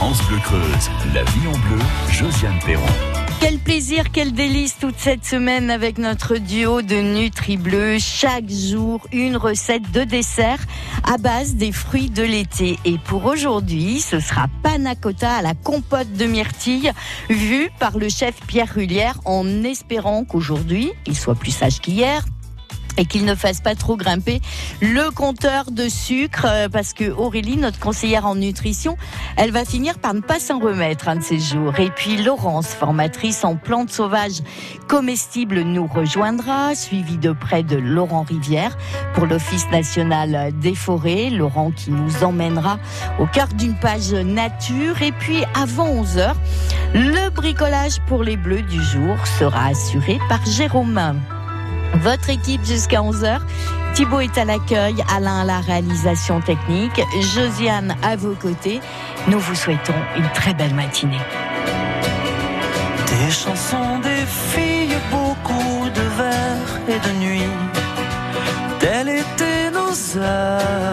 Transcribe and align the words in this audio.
France 0.00 0.26
Bleu 0.28 0.38
Creuse, 0.38 0.90
la 1.12 1.22
vie 1.24 1.46
en 1.46 1.58
bleu, 1.68 1.78
Josiane 2.08 2.58
Perron. 2.64 2.86
Quel 3.38 3.58
plaisir, 3.58 4.10
quel 4.10 4.32
délice 4.32 4.78
toute 4.78 4.96
cette 4.96 5.26
semaine 5.26 5.70
avec 5.70 5.98
notre 5.98 6.38
duo 6.38 6.80
de 6.80 6.94
Nutri 6.94 7.58
Bleu. 7.58 7.98
Chaque 7.98 8.48
jour, 8.48 9.06
une 9.12 9.36
recette 9.36 9.90
de 9.92 10.04
dessert 10.04 10.60
à 11.04 11.18
base 11.18 11.56
des 11.56 11.70
fruits 11.70 12.08
de 12.08 12.22
l'été. 12.22 12.78
Et 12.86 12.96
pour 12.96 13.26
aujourd'hui, 13.26 14.00
ce 14.00 14.20
sera 14.20 14.46
panna 14.62 14.94
cotta 14.94 15.34
à 15.34 15.42
la 15.42 15.52
compote 15.52 16.10
de 16.14 16.24
myrtille, 16.24 16.92
vue 17.28 17.68
par 17.78 17.98
le 17.98 18.08
chef 18.08 18.36
Pierre 18.46 18.72
Rullière 18.74 19.20
en 19.26 19.64
espérant 19.64 20.24
qu'aujourd'hui, 20.24 20.92
il 21.06 21.14
soit 21.14 21.34
plus 21.34 21.54
sage 21.54 21.78
qu'hier, 21.78 22.24
et 23.00 23.06
qu'il 23.06 23.24
ne 23.24 23.34
fasse 23.34 23.60
pas 23.60 23.74
trop 23.74 23.96
grimper 23.96 24.40
le 24.82 25.10
compteur 25.10 25.70
de 25.70 25.88
sucre 25.88 26.46
euh, 26.46 26.68
parce 26.68 26.92
que 26.92 27.10
Aurélie, 27.10 27.56
notre 27.56 27.78
conseillère 27.78 28.26
en 28.26 28.34
nutrition, 28.34 28.98
elle 29.36 29.52
va 29.52 29.64
finir 29.64 29.98
par 29.98 30.12
ne 30.12 30.20
pas 30.20 30.38
s'en 30.38 30.58
remettre 30.58 31.08
un 31.08 31.16
de 31.16 31.22
ces 31.22 31.40
jours. 31.40 31.78
Et 31.80 31.90
puis 31.90 32.18
Laurence, 32.18 32.68
formatrice 32.68 33.42
en 33.42 33.56
plantes 33.56 33.90
sauvages 33.90 34.42
comestibles, 34.86 35.62
nous 35.62 35.86
rejoindra, 35.86 36.74
suivie 36.74 37.16
de 37.16 37.32
près 37.32 37.62
de 37.62 37.76
Laurent 37.76 38.22
Rivière 38.22 38.76
pour 39.14 39.24
l'Office 39.24 39.68
national 39.70 40.52
des 40.60 40.74
forêts. 40.74 41.30
Laurent 41.30 41.70
qui 41.70 41.90
nous 41.90 42.22
emmènera 42.22 42.78
au 43.18 43.26
cœur 43.26 43.48
d'une 43.48 43.76
page 43.76 44.12
nature. 44.12 45.00
Et 45.00 45.12
puis 45.12 45.42
avant 45.54 45.88
11 45.88 46.18
heures, 46.18 46.36
le 46.92 47.30
bricolage 47.30 48.00
pour 48.06 48.22
les 48.22 48.36
bleus 48.36 48.62
du 48.62 48.82
jour 48.82 49.16
sera 49.38 49.68
assuré 49.68 50.18
par 50.28 50.44
Jérôme 50.44 50.98
votre 51.94 52.30
équipe 52.30 52.64
jusqu'à 52.64 53.00
11h. 53.00 53.40
Thibaut 53.94 54.20
est 54.20 54.38
à 54.38 54.44
l'accueil, 54.44 54.94
Alain 55.14 55.40
à 55.40 55.44
la 55.44 55.60
réalisation 55.60 56.40
technique, 56.40 57.00
Josiane 57.34 57.96
à 58.02 58.16
vos 58.16 58.34
côtés. 58.34 58.80
Nous 59.28 59.38
vous 59.38 59.54
souhaitons 59.54 59.94
une 60.16 60.28
très 60.32 60.54
belle 60.54 60.74
matinée. 60.74 61.18
Des 63.06 63.30
chansons, 63.30 63.98
des 64.02 64.24
filles, 64.26 64.96
beaucoup 65.10 65.88
de 65.90 66.00
verre 66.16 66.80
et 66.88 67.08
de 67.08 67.12
nuit. 67.18 67.42
Telles 68.78 69.08
étaient 69.08 69.70
nos 69.70 70.18
heures, 70.18 70.89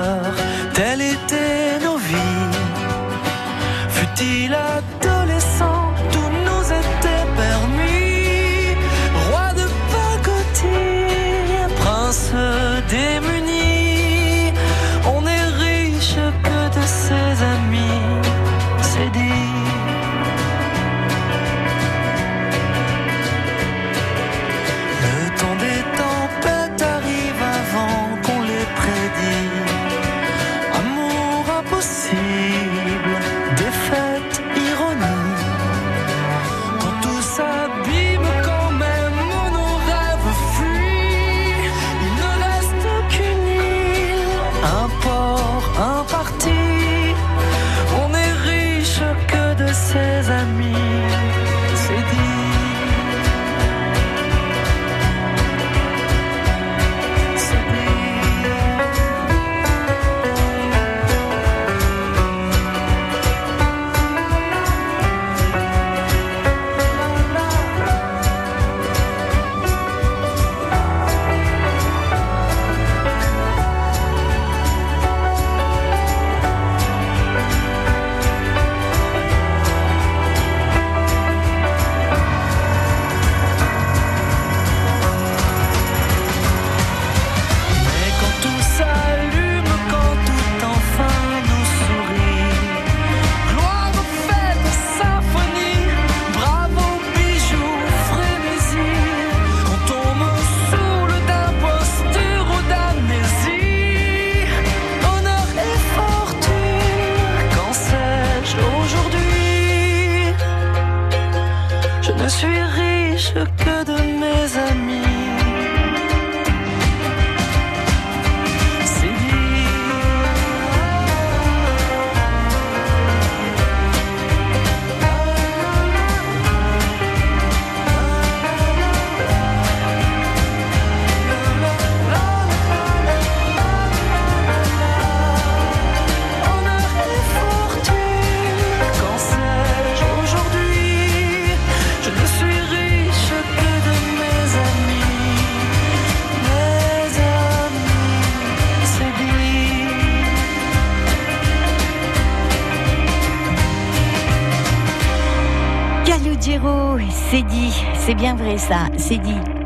ça, 158.67 158.87
c'est 158.97 159.17
dit. 159.17 159.56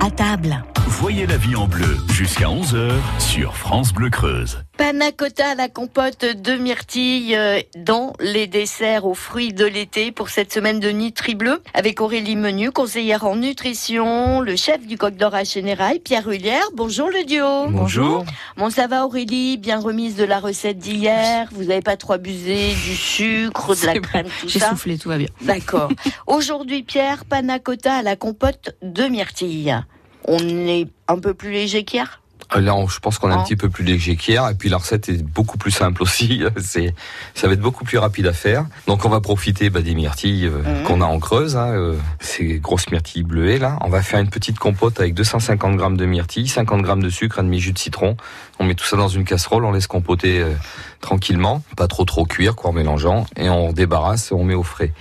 Voyez 1.11 1.27
la 1.27 1.35
vie 1.35 1.57
en 1.57 1.67
bleu 1.67 1.97
jusqu'à 2.09 2.45
11h 2.45 2.89
sur 3.19 3.57
France 3.57 3.91
Bleu 3.91 4.09
Creuse. 4.09 4.63
Panacota, 4.77 5.55
la 5.55 5.67
compote 5.67 6.23
de 6.23 6.53
myrtille 6.53 7.35
euh, 7.35 7.59
dans 7.75 8.13
les 8.21 8.47
desserts 8.47 9.05
aux 9.05 9.13
fruits 9.13 9.51
de 9.51 9.65
l'été 9.65 10.13
pour 10.13 10.29
cette 10.29 10.53
semaine 10.53 10.79
de 10.79 10.89
Nutri 10.89 11.35
Bleu 11.35 11.61
avec 11.73 11.99
Aurélie 11.99 12.37
Menu, 12.37 12.71
conseillère 12.71 13.25
en 13.25 13.35
nutrition, 13.35 14.39
le 14.39 14.55
chef 14.55 14.87
du 14.87 14.97
Coq 14.97 15.17
d'Or 15.17 15.35
à 15.35 15.43
Général, 15.43 15.99
Pierre 15.99 16.29
Hullière. 16.29 16.63
Bonjour 16.75 17.09
le 17.09 17.25
duo. 17.25 17.67
Bonjour. 17.67 18.23
Bon, 18.55 18.69
ça 18.69 18.87
va 18.87 19.05
Aurélie, 19.05 19.57
bien 19.57 19.81
remise 19.81 20.15
de 20.15 20.23
la 20.23 20.39
recette 20.39 20.77
d'hier? 20.77 21.49
Vous 21.51 21.65
n'avez 21.65 21.81
pas 21.81 21.97
trop 21.97 22.13
abusé 22.13 22.69
du 22.85 22.95
sucre, 22.95 23.75
de 23.75 23.85
la 23.85 23.99
crème, 23.99 24.27
tout 24.39 24.47
ça? 24.47 24.59
J'ai 24.59 24.65
soufflé, 24.65 24.97
tout 24.97 25.09
va 25.09 25.17
bien. 25.17 25.27
D'accord. 25.41 25.91
Aujourd'hui, 26.25 26.83
Pierre, 26.83 27.25
panacota 27.25 27.95
à 27.95 28.01
la 28.01 28.15
compote 28.15 28.77
de 28.81 29.03
myrtille. 29.09 29.75
On 30.25 30.39
est 30.39 30.87
un 31.07 31.19
peu 31.19 31.33
plus 31.33 31.51
léger 31.51 31.83
qu'hier 31.83 32.21
euh, 32.55 32.61
Là, 32.61 32.75
je 32.87 32.99
pense 32.99 33.17
qu'on 33.17 33.29
est 33.29 33.33
un 33.33 33.43
petit 33.43 33.55
peu 33.55 33.69
plus 33.69 33.83
léger 33.83 34.15
qu'hier, 34.15 34.47
et 34.49 34.53
puis 34.53 34.69
la 34.69 34.77
recette 34.77 35.09
est 35.09 35.23
beaucoup 35.23 35.57
plus 35.57 35.71
simple 35.71 36.03
aussi. 36.03 36.43
C'est, 36.57 36.93
ça 37.33 37.47
va 37.47 37.53
être 37.53 37.61
beaucoup 37.61 37.83
plus 37.83 37.97
rapide 37.97 38.27
à 38.27 38.33
faire. 38.33 38.65
Donc, 38.87 39.05
on 39.05 39.09
va 39.09 39.21
profiter 39.21 39.69
bah, 39.69 39.81
des 39.81 39.95
myrtilles 39.95 40.45
euh, 40.45 40.81
mhm. 40.81 40.83
qu'on 40.83 41.01
a 41.01 41.05
en 41.05 41.19
Creuse, 41.19 41.55
hein, 41.55 41.69
euh, 41.69 41.95
ces 42.19 42.59
grosses 42.59 42.89
myrtilles 42.91 43.23
bleuées 43.23 43.59
là. 43.59 43.77
On 43.81 43.89
va 43.89 44.01
faire 44.01 44.19
une 44.19 44.29
petite 44.29 44.59
compote 44.59 44.99
avec 44.99 45.13
250 45.13 45.75
grammes 45.75 45.97
de 45.97 46.05
myrtilles, 46.05 46.47
50 46.47 46.81
grammes 46.81 47.03
de 47.03 47.09
sucre, 47.09 47.39
un 47.39 47.43
demi 47.43 47.59
jus 47.59 47.73
de 47.73 47.79
citron. 47.79 48.17
On 48.59 48.65
met 48.65 48.75
tout 48.75 48.85
ça 48.85 48.97
dans 48.97 49.07
une 49.07 49.23
casserole, 49.23 49.65
on 49.65 49.71
laisse 49.71 49.87
compoter 49.87 50.45
tranquillement, 50.99 51.63
pas 51.75 51.87
trop 51.87 52.05
trop 52.05 52.25
cuire, 52.25 52.55
quoi, 52.55 52.69
en 52.69 52.73
mélangeant, 52.73 53.25
et 53.35 53.49
on 53.49 53.73
débarrasse 53.73 54.31
et 54.31 54.35
on 54.35 54.43
met 54.43 54.53
au 54.53 54.63
frais. 54.63 54.93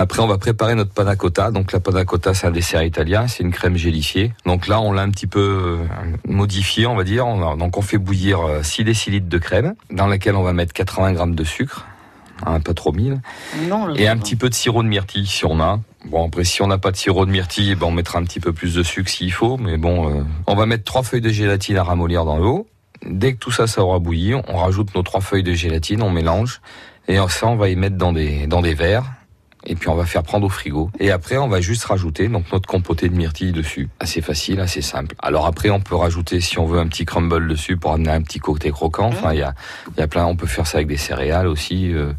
Après, 0.00 0.22
on 0.22 0.26
va 0.26 0.38
préparer 0.38 0.74
notre 0.74 0.94
panna 0.94 1.14
cotta. 1.14 1.50
Donc, 1.50 1.72
la 1.72 1.78
panna 1.78 2.06
cotta, 2.06 2.32
c'est 2.32 2.46
un 2.46 2.50
dessert 2.50 2.82
italien, 2.82 3.28
c'est 3.28 3.42
une 3.42 3.50
crème 3.50 3.76
gélifiée. 3.76 4.32
Donc 4.46 4.66
là, 4.66 4.80
on 4.80 4.92
l'a 4.92 5.02
un 5.02 5.10
petit 5.10 5.26
peu 5.26 5.78
euh, 5.78 6.06
modifié, 6.26 6.86
on 6.86 6.96
va 6.96 7.04
dire. 7.04 7.26
donc, 7.58 7.76
on 7.76 7.82
fait 7.82 7.98
bouillir 7.98 8.40
6 8.62 8.80
euh, 8.80 8.84
décilitres 8.84 9.28
de 9.28 9.36
crème, 9.36 9.74
dans 9.90 10.06
laquelle 10.06 10.36
on 10.36 10.42
va 10.42 10.54
mettre 10.54 10.72
80 10.72 11.12
grammes 11.12 11.34
de 11.34 11.44
sucre. 11.44 11.86
hein, 12.46 12.60
pas 12.60 12.72
trop 12.72 12.92
mille. 12.92 13.20
Non, 13.68 13.94
Et 13.94 14.08
un 14.08 14.16
petit 14.16 14.36
peu 14.36 14.48
de 14.48 14.54
sirop 14.54 14.82
de 14.82 14.88
myrtille 14.88 15.26
si 15.26 15.44
on 15.44 15.60
a. 15.60 15.80
Bon 16.06 16.26
après 16.26 16.44
si 16.44 16.62
on 16.62 16.66
n'a 16.66 16.78
pas 16.78 16.92
de 16.92 16.96
sirop 16.96 17.26
de 17.26 17.30
myrtille, 17.30 17.74
ben, 17.74 17.88
on 17.88 17.90
mettra 17.90 18.18
un 18.20 18.24
petit 18.24 18.40
peu 18.40 18.54
plus 18.54 18.74
de 18.74 18.82
sucre 18.82 19.10
s'il 19.10 19.34
faut. 19.34 19.58
Mais 19.58 19.76
bon, 19.76 20.08
euh, 20.08 20.22
on 20.46 20.54
va 20.54 20.64
mettre 20.64 20.84
trois 20.84 21.02
feuilles 21.02 21.20
de 21.20 21.28
gélatine 21.28 21.76
à 21.76 21.84
ramollir 21.84 22.24
dans 22.24 22.38
l'eau. 22.38 22.66
Dès 23.04 23.34
que 23.34 23.38
tout 23.38 23.50
ça, 23.50 23.66
ça 23.66 23.82
aura 23.82 23.98
bouilli, 23.98 24.34
on 24.34 24.56
rajoute 24.56 24.94
nos 24.94 25.02
trois 25.02 25.20
feuilles 25.20 25.42
de 25.42 25.52
gélatine, 25.52 26.00
on 26.02 26.08
mélange. 26.10 26.62
Et 27.06 27.18
ça, 27.28 27.48
on 27.48 27.56
va 27.56 27.68
y 27.68 27.76
mettre 27.76 27.96
dans 27.96 28.14
des, 28.14 28.46
dans 28.46 28.62
des 28.62 28.72
verres. 28.72 29.04
Et 29.66 29.74
puis 29.74 29.88
on 29.88 29.94
va 29.94 30.06
faire 30.06 30.22
prendre 30.22 30.46
au 30.46 30.48
frigo. 30.48 30.90
Et 30.98 31.10
après, 31.10 31.36
on 31.36 31.48
va 31.48 31.60
juste 31.60 31.84
rajouter 31.84 32.28
donc 32.28 32.50
notre 32.52 32.66
compoté 32.66 33.08
de 33.08 33.14
myrtille 33.14 33.52
dessus. 33.52 33.88
Assez 34.00 34.20
facile, 34.22 34.60
assez 34.60 34.82
simple. 34.82 35.14
Alors 35.18 35.46
après, 35.46 35.70
on 35.70 35.80
peut 35.80 35.96
rajouter, 35.96 36.40
si 36.40 36.58
on 36.58 36.66
veut, 36.66 36.78
un 36.78 36.86
petit 36.86 37.04
crumble 37.04 37.46
dessus 37.48 37.76
pour 37.76 37.92
amener 37.92 38.10
un 38.10 38.22
petit 38.22 38.38
côté 38.38 38.70
croquant. 38.70 39.08
Enfin, 39.08 39.32
il 39.32 39.40
y 39.40 39.42
a, 39.42 39.54
il 39.96 40.00
y 40.00 40.02
a 40.02 40.06
plein. 40.06 40.24
On 40.26 40.36
peut 40.36 40.46
faire 40.46 40.66
ça 40.66 40.78
avec 40.78 40.88
des 40.88 40.96
céréales 40.96 41.46
aussi. 41.46 41.92
euh, 41.92 42.12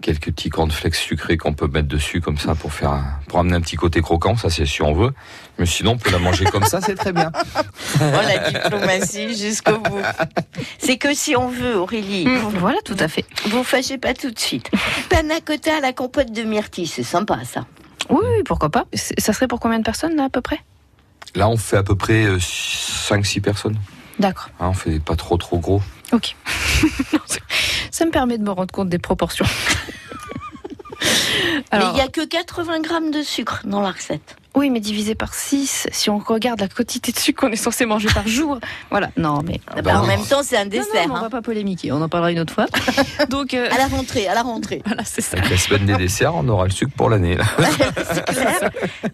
quelques 0.00 0.26
petits 0.32 0.48
cornflakes 0.50 0.94
sucrés 0.94 1.36
qu'on 1.36 1.52
peut 1.52 1.66
mettre 1.68 1.88
dessus 1.88 2.20
comme 2.20 2.38
ça 2.38 2.54
pour 2.54 2.72
faire, 2.72 2.90
un- 2.90 3.18
pour 3.28 3.38
amener 3.38 3.54
un 3.56 3.60
petit 3.60 3.76
côté 3.76 4.00
croquant. 4.02 4.36
Ça, 4.36 4.48
c'est 4.50 4.66
si 4.66 4.82
on 4.82 4.92
veut. 4.94 5.12
Mais 5.58 5.66
sinon, 5.66 5.92
on 5.92 5.98
peut 5.98 6.10
la 6.10 6.18
manger 6.18 6.44
comme 6.46 6.64
ça, 6.64 6.80
c'est 6.80 6.94
très 6.94 7.12
bien. 7.12 7.30
Oh, 8.02 8.20
la 8.26 8.50
diplomatie 8.50 9.36
jusqu'au 9.36 9.78
bout. 9.78 10.00
C'est 10.78 10.96
que 10.96 11.12
si 11.12 11.36
on 11.36 11.48
veut, 11.48 11.76
Aurélie. 11.76 12.24
Mm, 12.26 12.38
Voilà, 12.58 12.78
tout 12.84 12.96
à 12.98 13.08
fait. 13.08 13.24
Vous 13.46 13.62
fâchez 13.64 13.98
pas 13.98 14.14
tout 14.14 14.30
de 14.30 14.38
suite. 14.38 14.70
Panna 15.10 15.40
cotta 15.44 15.76
à 15.76 15.80
la 15.80 15.92
compote 15.92 16.32
de 16.32 16.42
myrtille, 16.44 16.86
c'est 16.86 17.02
sympa 17.02 17.38
ça. 17.44 17.66
Oui, 18.08 18.20
oui, 18.22 18.42
pourquoi 18.44 18.70
pas. 18.70 18.86
Ça 18.94 19.32
serait 19.32 19.48
pour 19.48 19.60
combien 19.60 19.78
de 19.78 19.84
personnes, 19.84 20.16
là, 20.16 20.24
à 20.24 20.28
peu 20.30 20.40
près? 20.40 20.60
Là, 21.34 21.48
on 21.48 21.56
fait 21.56 21.76
à 21.76 21.82
peu 21.82 21.94
près 21.96 22.24
5-6 22.38 23.40
personnes. 23.40 23.76
D'accord. 24.20 24.48
Hein, 24.60 24.68
on 24.68 24.72
fait 24.74 25.00
pas 25.00 25.16
trop 25.16 25.36
trop 25.36 25.58
gros. 25.58 25.82
Ok. 26.12 26.36
Ça 27.90 28.04
me 28.04 28.10
permet 28.10 28.38
de 28.38 28.44
me 28.44 28.50
rendre 28.50 28.72
compte 28.72 28.88
des 28.88 28.98
proportions. 28.98 29.46
Mais 31.72 31.78
il 31.94 31.98
y 31.98 32.00
a 32.00 32.08
que 32.08 32.24
80 32.26 32.80
grammes 32.80 33.10
de 33.10 33.22
sucre 33.22 33.60
dans 33.64 33.80
la 33.80 33.90
recette. 33.92 34.36
oui, 34.56 34.68
mais 34.70 34.80
divisé 34.80 35.14
par 35.14 35.32
6, 35.32 35.86
si 35.92 36.10
on 36.10 36.18
regarde 36.18 36.60
la 36.60 36.68
quantité 36.68 37.12
de 37.12 37.18
sucre 37.18 37.40
qu'on 37.46 37.52
est 37.52 37.56
censé 37.56 37.86
manger 37.86 38.08
par 38.12 38.26
jour. 38.28 38.58
Voilà, 38.90 39.10
non, 39.16 39.40
mais. 39.42 39.60
Ah 39.68 39.80
bah, 39.80 40.00
en 40.02 40.06
même 40.06 40.24
temps, 40.24 40.42
c'est 40.42 40.56
un 40.58 40.64
Non, 40.64 40.70
dessert. 40.70 41.06
on 41.08 41.14
hein. 41.14 41.22
va 41.22 41.30
pas 41.30 41.42
polémiquer, 41.42 41.92
on 41.92 42.02
en 42.02 42.08
parlera 42.08 42.32
une 42.32 42.40
autre 42.40 42.52
fois. 42.52 42.66
Donc, 43.30 43.54
euh, 43.54 43.68
À 43.70 43.78
la 43.78 43.86
rentrée, 43.86 44.26
à 44.28 44.34
la 44.34 44.42
rentrée. 44.42 44.82
voilà, 44.84 45.04
c'est 45.04 45.22
ça. 45.22 45.38
Avec 45.38 45.50
la 45.50 45.56
semaine 45.56 45.86
des 45.86 45.96
desserts, 45.96 46.34
on 46.34 46.46
aura 46.48 46.64
le 46.64 46.70
sucre 46.70 46.92
pour 46.96 47.08
l'année. 47.08 47.36
là. 47.36 47.44
c'est 48.12 48.24
clair. 48.26 48.70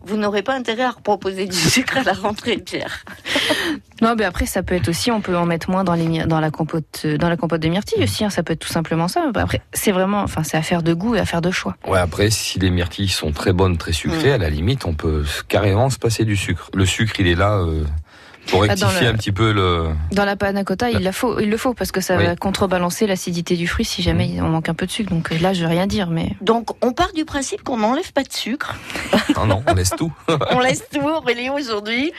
Vous 0.06 0.16
n'aurez 0.16 0.42
pas 0.42 0.54
intérêt 0.54 0.84
à 0.84 0.92
proposer 1.04 1.46
du 1.46 1.56
sucre 1.56 1.98
à 1.98 2.02
la 2.02 2.14
rentrée, 2.14 2.56
Pierre. 2.56 3.04
Non, 4.02 4.14
mais 4.14 4.24
après, 4.24 4.44
ça 4.44 4.62
peut 4.62 4.74
être 4.74 4.88
aussi, 4.88 5.10
on 5.10 5.22
peut 5.22 5.34
en 5.36 5.46
mettre 5.46 5.70
moins 5.70 5.82
dans, 5.82 5.94
les, 5.94 6.06
my- 6.06 6.26
dans, 6.26 6.38
la, 6.38 6.50
compote, 6.50 7.00
euh, 7.06 7.16
dans 7.16 7.30
la 7.30 7.38
compote 7.38 7.62
de 7.62 7.68
myrtille 7.68 8.02
aussi, 8.04 8.24
hein, 8.26 8.30
ça 8.30 8.42
peut 8.42 8.52
être 8.52 8.58
tout 8.60 8.68
simplement 8.68 9.08
ça. 9.08 9.30
Bah, 9.32 9.40
Après, 9.42 9.62
c'est 9.72 9.90
vraiment, 9.90 10.20
enfin, 10.20 10.42
c'est 10.42 10.58
affaire 10.58 10.82
de 10.82 10.92
goût 10.92 11.14
et 11.14 11.18
affaire 11.18 11.40
de 11.40 11.50
choix. 11.50 11.76
Ouais, 11.88 11.98
après, 11.98 12.28
si 12.28 12.58
les 12.58 12.68
myrtilles 12.68 13.08
sont 13.08 13.32
très 13.32 13.54
bonnes, 13.54 13.78
très 13.78 13.92
sucrées, 13.92 14.30
Mm. 14.30 14.34
à 14.34 14.38
la 14.38 14.50
limite, 14.50 14.84
on 14.84 14.92
peut 14.92 15.24
carrément 15.48 15.88
se 15.88 15.98
passer 15.98 16.26
du 16.26 16.36
sucre. 16.36 16.70
Le 16.74 16.84
sucre, 16.84 17.14
il 17.20 17.26
est 17.26 17.34
là 17.36 17.52
euh, 17.54 17.84
pour 18.48 18.62
rectifier 18.62 19.02
le- 19.02 19.08
un 19.08 19.14
petit 19.14 19.32
peu 19.32 19.52
le. 19.52 19.88
Dans 20.12 20.24
la 20.24 20.36
panna 20.36 20.64
cotta, 20.64 20.90
il, 20.90 21.00
la 21.00 21.12
faut, 21.12 21.38
il 21.40 21.50
le 21.50 21.56
faut 21.56 21.74
parce 21.74 21.92
que 21.92 22.00
ça 22.00 22.16
Oui. 22.16 22.24
va 22.26 22.36
contrebalancer 22.36 23.06
l'acidité 23.06 23.56
du 23.56 23.66
fruit 23.66 23.84
si 23.84 24.02
jamais 24.02 24.40
on 24.40 24.48
manque 24.48 24.68
un 24.68 24.74
peu 24.74 24.86
de 24.86 24.90
sucre. 24.90 25.10
Donc 25.10 25.30
là, 25.40 25.52
je 25.52 25.62
veux 25.62 25.68
rien 25.68 25.86
dire, 25.86 26.08
mais 26.10 26.32
Donc, 26.40 26.70
on 26.84 26.92
part 26.92 27.12
du 27.12 27.24
principe 27.24 27.62
qu'on 27.62 27.76
n'enlève 27.78 28.12
pas 28.12 28.22
de 28.22 28.32
sucre. 28.32 28.74
Non, 29.36 29.46
non, 29.46 29.62
on 29.66 29.74
laisse 29.74 29.90
tout. 29.96 30.12
On 30.52 30.60
laisse 30.60 30.84
tout, 30.92 31.00
Aurélie, 31.06 31.50
aujourd'hui. 31.50 32.12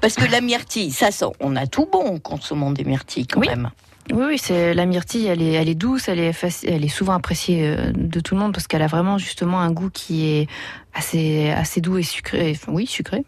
Parce 0.00 0.14
que 0.14 0.30
la 0.30 0.40
myrtille, 0.40 0.90
ça 0.90 1.10
sent. 1.10 1.26
On 1.40 1.56
a 1.56 1.66
tout 1.66 1.86
bon 1.90 2.14
en 2.14 2.18
consommant 2.18 2.70
des 2.70 2.84
myrtilles, 2.84 3.26
quand 3.26 3.40
Oui. 3.40 3.48
même. 3.48 3.70
oui, 4.12 4.24
oui, 4.30 4.38
c'est 4.38 4.74
la 4.74 4.84
myrtille, 4.84 5.26
elle 5.26 5.40
est, 5.42 5.52
elle 5.52 5.68
est 5.68 5.74
douce, 5.74 6.08
elle 6.08 6.18
est, 6.18 6.32
faci- 6.32 6.66
elle 6.68 6.84
est 6.84 6.88
souvent 6.88 7.14
appréciée 7.14 7.64
euh, 7.68 7.92
de 7.94 8.20
tout 8.20 8.34
le 8.34 8.40
monde 8.40 8.52
parce 8.52 8.66
qu'elle 8.66 8.82
a 8.82 8.86
vraiment 8.88 9.16
justement 9.18 9.60
un 9.60 9.70
goût 9.70 9.90
qui 9.90 10.28
est 10.28 10.48
assez, 10.94 11.50
assez 11.50 11.80
doux 11.80 11.98
et 11.98 12.02
sucré. 12.02 12.58
Oui, 12.68 12.86
sucré. 12.86 13.24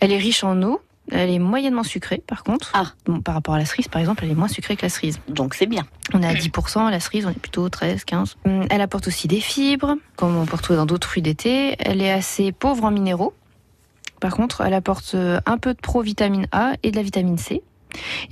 Elle 0.00 0.12
est 0.12 0.18
riche 0.18 0.44
en 0.44 0.62
eau. 0.62 0.80
Elle 1.12 1.30
est 1.30 1.38
moyennement 1.38 1.82
sucrée, 1.82 2.22
par 2.26 2.42
contre. 2.42 2.70
Ah. 2.74 2.92
Bon, 3.04 3.20
par 3.20 3.34
rapport 3.34 3.54
à 3.54 3.58
la 3.58 3.64
cerise, 3.64 3.88
par 3.88 4.00
exemple, 4.00 4.24
elle 4.24 4.30
est 4.30 4.36
moins 4.36 4.48
sucrée 4.48 4.76
que 4.76 4.82
la 4.82 4.88
cerise. 4.88 5.20
Donc, 5.28 5.54
c'est 5.54 5.66
bien. 5.66 5.84
On 6.12 6.22
est 6.22 6.26
à 6.26 6.34
10%, 6.34 6.90
la 6.90 7.00
cerise, 7.00 7.26
on 7.26 7.30
est 7.30 7.38
plutôt 7.38 7.68
13, 7.68 8.04
15. 8.04 8.36
Hum, 8.44 8.66
Elle 8.70 8.80
apporte 8.80 9.06
aussi 9.08 9.28
des 9.28 9.40
fibres, 9.40 9.94
comme 10.16 10.36
on 10.36 10.46
peut 10.46 10.56
retrouver 10.56 10.76
dans 10.76 10.86
d'autres 10.86 11.08
fruits 11.08 11.22
d'été. 11.22 11.76
Elle 11.78 12.02
est 12.02 12.12
assez 12.12 12.52
pauvre 12.52 12.84
en 12.84 12.90
minéraux. 12.90 13.34
Par 14.20 14.34
contre, 14.34 14.62
elle 14.62 14.74
apporte 14.74 15.14
euh, 15.14 15.40
un 15.46 15.58
peu 15.58 15.74
de 15.74 15.80
provitamine 15.80 16.46
A 16.52 16.72
et 16.82 16.90
de 16.90 16.96
la 16.96 17.02
vitamine 17.02 17.38
C. 17.38 17.62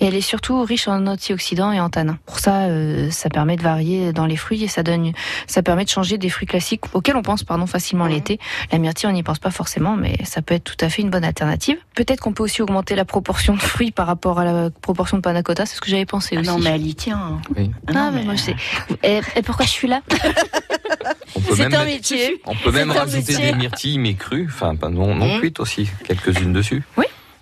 Et 0.01 0.06
elle 0.06 0.15
est 0.15 0.21
surtout 0.21 0.62
riche 0.62 0.89
en 0.89 1.06
antioxydants 1.06 1.73
et 1.73 1.81
en 1.81 1.89
tanins. 1.89 2.19
Pour 2.27 2.39
ça, 2.39 2.62
euh, 2.65 3.11
ça 3.11 3.29
permet 3.31 3.56
de 3.56 3.62
varier 3.62 4.12
dans 4.12 4.27
les 4.27 4.37
fruits 4.37 4.62
et 4.62 4.69
ça 4.69 4.83
donne, 4.83 5.12
ça 5.47 5.62
permet 5.62 5.85
de 5.85 5.89
changer 5.91 6.19
des 6.19 6.29
fruits 6.29 6.47
classiques 6.47 6.83
auxquels 6.95 7.17
on 7.17 7.23
pense 7.23 7.45
pardon 7.45 7.67
facilement 7.67 8.06
l'été. 8.06 8.39
La 8.73 8.79
myrtille, 8.79 9.09
on 9.09 9.12
n'y 9.12 9.23
pense 9.23 9.39
pas 9.39 9.51
forcément, 9.51 9.97
mais 9.97 10.17
ça 10.25 10.43
peut 10.43 10.55
être 10.55 10.65
tout 10.65 10.77
à 10.85 10.89
fait 10.89 11.03
une 11.03 11.11
bonne 11.11 11.25
alternative. 11.25 11.79
Peut-être 11.95 12.21
qu'on 12.21 12.33
peut 12.33 12.43
aussi 12.43 12.61
augmenter 12.62 12.95
la 12.95 13.05
proportion 13.05 13.55
de 13.55 13.61
fruits 13.61 13.91
par 13.93 14.06
rapport 14.06 14.39
à 14.39 14.45
la 14.45 14.71
proportion 14.71 15.17
de 15.17 15.23
panna 15.23 15.43
cotta, 15.43 15.65
c'est 15.67 15.77
ce 15.77 15.81
que 15.81 15.89
j'avais 15.91 16.06
pensé 16.06 16.35
Ah 16.37 16.41
aussi. 16.41 16.51
non, 16.51 16.59
mais 16.59 16.71
elle 16.71 16.87
y 16.87 16.95
tient. 16.95 17.41
Oui. 17.56 17.71
Ah 17.87 17.93
non, 17.93 18.01
Ah, 18.09 18.11
mais 18.12 18.23
moi 18.25 18.35
je 18.35 18.41
sais. 18.43 18.56
Et, 19.03 19.21
et 19.37 19.43
pourquoi 19.43 19.65
je 19.65 19.71
suis 19.71 19.89
là? 19.89 20.03
On 21.37 21.41
peut 21.41 21.55
C'est 21.56 21.62
même, 21.69 21.75
un 21.75 21.85
mettre- 21.85 21.97
métier. 21.97 22.41
on 22.47 22.55
peut 22.55 22.71
même 22.71 22.91
rajouter 22.91 23.19
métier. 23.33 23.53
des 23.53 23.53
myrtilles, 23.59 23.99
mais 23.99 24.15
crues, 24.15 24.47
enfin, 24.49 24.77
pas 24.77 24.89
non, 24.89 25.15
non 25.15 25.37
Mm. 25.37 25.41
cuites 25.41 25.61
aussi, 25.61 25.89
quelques-unes 26.06 26.53
dessus. 26.53 26.83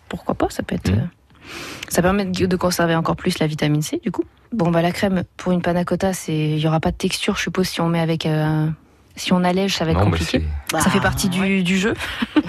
Pourquoi 0.08 0.34
pas 0.34 0.46
Ça 0.50 0.62
peut 0.62 0.74
être. 0.74 0.90
Mm. 0.90 1.08
Ça 1.92 2.00
permet 2.00 2.24
de 2.24 2.56
conserver 2.56 2.94
encore 2.96 3.16
plus 3.16 3.38
la 3.38 3.46
vitamine 3.46 3.82
C, 3.82 4.00
du 4.02 4.10
coup. 4.10 4.24
Bon, 4.50 4.70
bah 4.70 4.80
la 4.80 4.92
crème 4.92 5.24
pour 5.36 5.52
une 5.52 5.60
panna 5.60 5.84
cotta, 5.84 6.14
c'est, 6.14 6.34
il 6.34 6.58
y 6.58 6.66
aura 6.66 6.80
pas 6.80 6.90
de 6.90 6.96
texture, 6.96 7.36
je 7.36 7.42
suppose. 7.42 7.68
Si 7.68 7.82
on 7.82 7.88
met 7.90 8.00
avec, 8.00 8.24
euh, 8.24 8.66
si 9.14 9.34
on 9.34 9.44
allège, 9.44 9.76
ça 9.76 9.84
va 9.84 9.90
être 9.90 9.98
Non, 9.98 10.04
compliqué. 10.06 10.42
Ça 10.72 10.88
fait 10.88 10.98
Bah, 10.98 11.02
partie 11.02 11.28
du, 11.28 11.62
du 11.62 11.76
jeu. 11.76 11.92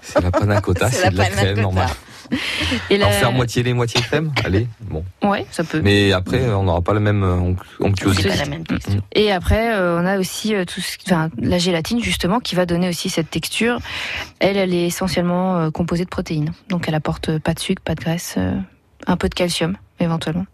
c'est 0.00 0.22
la 0.22 0.30
panna 0.30 0.62
cotta, 0.62 0.88
C'est 0.90 0.96
c'est 0.96 1.04
la 1.04 1.10
de 1.10 1.16
la 1.18 1.24
crème 1.26 1.62
cotta. 1.62 1.86
Et 2.90 2.96
la- 2.98 3.06
Alors 3.06 3.18
faire 3.18 3.32
moitié 3.32 3.62
lait, 3.62 3.72
moitié 3.72 4.00
crème, 4.00 4.32
allez, 4.44 4.66
bon. 4.80 5.04
Ouais, 5.22 5.46
ça 5.50 5.64
peut. 5.64 5.80
Mais 5.82 6.12
après, 6.12 6.48
on 6.52 6.64
n'aura 6.64 6.80
pas 6.82 6.94
la 6.94 7.00
même 7.00 7.22
euh, 7.22 7.54
onctuosité. 7.80 8.28
pas 8.28 8.36
la 8.36 8.46
même 8.46 8.66
texture. 8.66 9.00
Et 9.12 9.30
après, 9.32 9.74
euh, 9.74 10.00
on 10.00 10.06
a 10.06 10.18
aussi 10.18 10.54
euh, 10.54 10.64
tout 10.64 10.80
ce, 10.80 10.96
enfin, 11.06 11.30
la 11.38 11.58
gélatine 11.58 12.00
justement 12.02 12.40
qui 12.40 12.54
va 12.54 12.66
donner 12.66 12.88
aussi 12.88 13.08
cette 13.10 13.30
texture. 13.30 13.78
Elle, 14.40 14.56
elle 14.56 14.74
est 14.74 14.86
essentiellement 14.86 15.58
euh, 15.58 15.70
composée 15.70 16.04
de 16.04 16.10
protéines, 16.10 16.52
donc 16.68 16.88
elle 16.88 16.94
apporte 16.94 17.38
pas 17.38 17.54
de 17.54 17.60
sucre, 17.60 17.82
pas 17.82 17.94
de 17.94 18.00
graisse, 18.00 18.34
euh, 18.38 18.54
un 19.06 19.16
peu 19.16 19.28
de 19.28 19.34
calcium 19.34 19.76
éventuellement. 20.00 20.46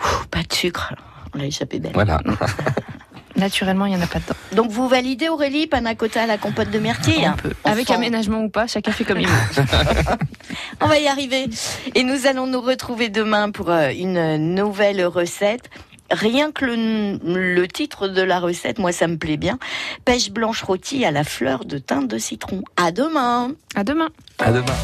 Ouh, 0.00 0.26
Pas 0.30 0.42
de 0.42 0.52
sucre. 0.52 0.94
On 1.34 1.38
l'a 1.38 1.46
échappé 1.46 1.78
belle. 1.80 1.92
Voilà. 1.94 2.20
Naturellement, 3.36 3.86
il 3.86 3.92
y 3.92 3.96
en 3.96 4.00
a 4.00 4.06
pas 4.06 4.20
dedans. 4.20 4.34
Donc, 4.52 4.70
vous 4.70 4.88
validez, 4.88 5.28
Aurélie, 5.28 5.66
panna 5.66 5.94
cotta 5.94 6.22
à 6.22 6.26
la 6.26 6.38
compote 6.38 6.70
de 6.70 6.78
myrtille 6.78 7.28
On 7.28 7.36
peut. 7.36 7.52
Avec 7.64 7.90
aménagement 7.90 8.42
ou 8.42 8.48
pas, 8.48 8.66
chacun 8.66 8.92
fait 8.92 9.04
comme 9.04 9.20
il 9.20 9.26
veut. 9.26 9.64
On 10.80 10.86
va 10.86 10.98
y 10.98 11.08
arriver. 11.08 11.46
Et 11.94 12.04
nous 12.04 12.26
allons 12.26 12.46
nous 12.46 12.60
retrouver 12.60 13.08
demain 13.08 13.50
pour 13.50 13.70
euh, 13.70 13.90
une 13.90 14.36
nouvelle 14.54 15.04
recette. 15.04 15.70
Rien 16.10 16.52
que 16.52 16.64
le, 16.66 17.18
le 17.24 17.66
titre 17.66 18.08
de 18.08 18.22
la 18.22 18.38
recette, 18.38 18.78
moi 18.78 18.92
ça 18.92 19.08
me 19.08 19.16
plaît 19.16 19.38
bien. 19.38 19.58
Pêche 20.04 20.30
blanche 20.30 20.62
rôtie 20.62 21.04
à 21.04 21.10
la 21.10 21.24
fleur 21.24 21.64
de 21.64 21.78
thym 21.78 22.06
de 22.06 22.18
citron. 22.18 22.62
À 22.76 22.92
demain. 22.92 23.52
À 23.74 23.84
demain. 23.84 24.10
À 24.38 24.52
demain. 24.52 24.74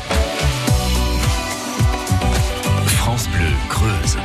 France 2.87 3.29
Bleu 3.29 3.51
Creuse. 3.69 4.17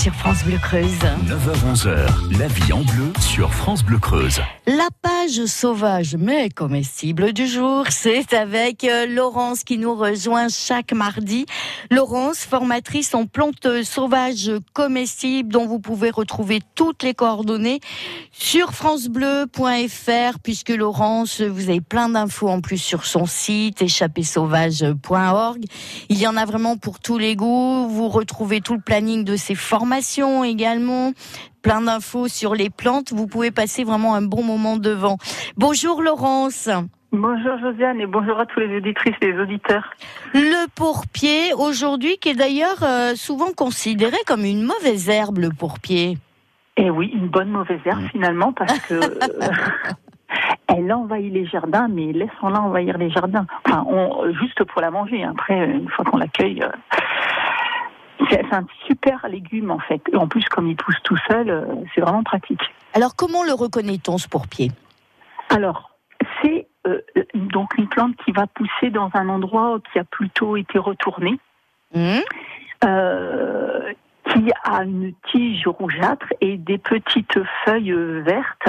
Sur 0.00 0.14
France 0.14 0.42
Bleu 0.44 0.56
Creuse. 0.56 0.98
9h-11h, 1.26 2.38
la 2.38 2.46
vie 2.46 2.72
en 2.72 2.80
bleu 2.80 3.12
sur 3.20 3.52
France 3.52 3.84
Bleu 3.84 3.98
Creuse. 3.98 4.40
Sauvage 5.30 6.16
mais 6.16 6.50
comestible 6.50 7.32
du 7.32 7.46
jour, 7.46 7.84
c'est 7.90 8.32
avec 8.32 8.82
euh, 8.82 9.06
Laurence 9.06 9.62
qui 9.62 9.78
nous 9.78 9.94
rejoint 9.94 10.48
chaque 10.48 10.92
mardi. 10.92 11.46
Laurence, 11.88 12.38
formatrice 12.38 13.14
en 13.14 13.26
plantes 13.26 13.84
sauvages 13.84 14.50
comestibles 14.72 15.52
dont 15.52 15.66
vous 15.66 15.78
pouvez 15.78 16.10
retrouver 16.10 16.60
toutes 16.74 17.04
les 17.04 17.14
coordonnées 17.14 17.78
sur 18.32 18.72
francebleu.fr 18.72 20.38
puisque 20.42 20.70
Laurence, 20.70 21.40
vous 21.40 21.68
avez 21.68 21.80
plein 21.80 22.08
d'infos 22.08 22.48
en 22.48 22.60
plus 22.60 22.78
sur 22.78 23.04
son 23.04 23.26
site 23.26 23.82
échappesauvage.org. 23.82 25.64
Il 26.08 26.18
y 26.18 26.26
en 26.26 26.36
a 26.36 26.44
vraiment 26.44 26.76
pour 26.76 26.98
tous 26.98 27.18
les 27.18 27.36
goûts. 27.36 27.86
Vous 27.88 28.08
retrouvez 28.08 28.60
tout 28.60 28.74
le 28.74 28.80
planning 28.80 29.24
de 29.24 29.36
ses 29.36 29.54
formations 29.54 30.42
également 30.42 31.12
plein 31.62 31.80
d'infos 31.82 32.28
sur 32.28 32.54
les 32.54 32.70
plantes. 32.70 33.12
Vous 33.12 33.26
pouvez 33.26 33.50
passer 33.50 33.84
vraiment 33.84 34.14
un 34.14 34.22
bon 34.22 34.42
moment 34.42 34.76
devant. 34.76 35.16
Bonjour 35.56 36.02
Laurence. 36.02 36.68
Bonjour 37.12 37.58
Josiane 37.58 38.00
et 38.00 38.06
bonjour 38.06 38.38
à 38.38 38.46
tous 38.46 38.60
les 38.60 38.76
auditrices 38.76 39.16
et 39.20 39.32
les 39.32 39.38
auditeurs. 39.40 39.90
Le 40.32 40.68
pourpier 40.74 41.52
aujourd'hui 41.54 42.18
qui 42.18 42.28
est 42.28 42.34
d'ailleurs 42.34 42.82
euh, 42.84 43.14
souvent 43.16 43.52
considéré 43.52 44.16
comme 44.28 44.44
une 44.44 44.62
mauvaise 44.62 45.08
herbe 45.08 45.38
le 45.38 45.50
pourpier. 45.50 46.18
Et 46.76 46.88
oui, 46.88 47.10
une 47.12 47.26
bonne 47.26 47.50
mauvaise 47.50 47.80
herbe 47.84 48.06
finalement 48.12 48.52
parce 48.52 48.78
que 48.80 48.94
euh, 48.94 49.90
elle 50.68 50.92
envahit 50.92 51.32
les 51.32 51.46
jardins, 51.46 51.88
mais 51.88 52.12
laissons-la 52.12 52.60
envahir 52.60 52.96
les 52.96 53.10
jardins. 53.10 53.46
Enfin, 53.66 53.84
on, 53.88 54.32
juste 54.40 54.62
pour 54.64 54.80
la 54.80 54.90
manger. 54.90 55.24
Après, 55.24 55.66
une 55.66 55.88
fois 55.88 56.04
qu'on 56.04 56.18
l'accueille, 56.18 56.62
euh, 56.62 56.70
c'est 58.28 58.52
un 58.52 58.66
super 58.86 59.26
légume 59.28 59.70
en 59.70 59.78
fait. 59.78 60.02
Et 60.12 60.16
en 60.16 60.26
plus, 60.28 60.44
comme 60.46 60.66
il 60.68 60.76
pousse 60.76 61.00
tout 61.04 61.16
seul, 61.28 61.48
euh, 61.50 61.64
c'est 61.94 62.00
vraiment 62.00 62.22
pratique. 62.22 62.62
Alors 62.94 63.14
comment 63.16 63.42
le 63.44 63.52
reconnaît-on 63.52 64.18
ce 64.18 64.28
pourpier? 64.28 64.70
Alors, 65.48 65.90
c'est 66.42 66.66
euh, 66.86 67.00
donc 67.34 67.76
une 67.78 67.88
plante 67.88 68.16
qui 68.24 68.32
va 68.32 68.46
pousser 68.46 68.90
dans 68.90 69.10
un 69.14 69.28
endroit 69.28 69.78
qui 69.92 69.98
a 69.98 70.04
plutôt 70.04 70.56
été 70.56 70.78
retourné. 70.78 71.38
Hum 71.94 72.20
euh, 72.84 73.92
qui 74.32 74.50
a 74.64 74.84
une 74.84 75.12
tige 75.30 75.66
rougeâtre 75.66 76.26
et 76.40 76.56
des 76.56 76.78
petites 76.78 77.38
feuilles 77.64 77.92
vertes 78.22 78.68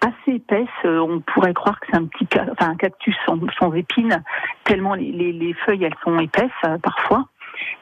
assez 0.00 0.36
épaisses. 0.36 0.68
Euh, 0.84 0.98
On 1.00 1.20
pourrait 1.20 1.52
croire 1.54 1.78
que 1.80 1.86
c'est 1.90 1.96
un 1.96 2.06
petit 2.06 2.26
enfin, 2.40 2.70
un 2.70 2.76
cactus 2.76 3.14
sans, 3.26 3.38
sans 3.58 3.72
épines, 3.74 4.22
tellement 4.64 4.94
les, 4.94 5.12
les- 5.12 5.32
les 5.32 5.54
feuilles 5.54 5.84
elles 5.84 5.94
sont 6.02 6.18
épaisses 6.18 6.50
parfois. 6.82 7.26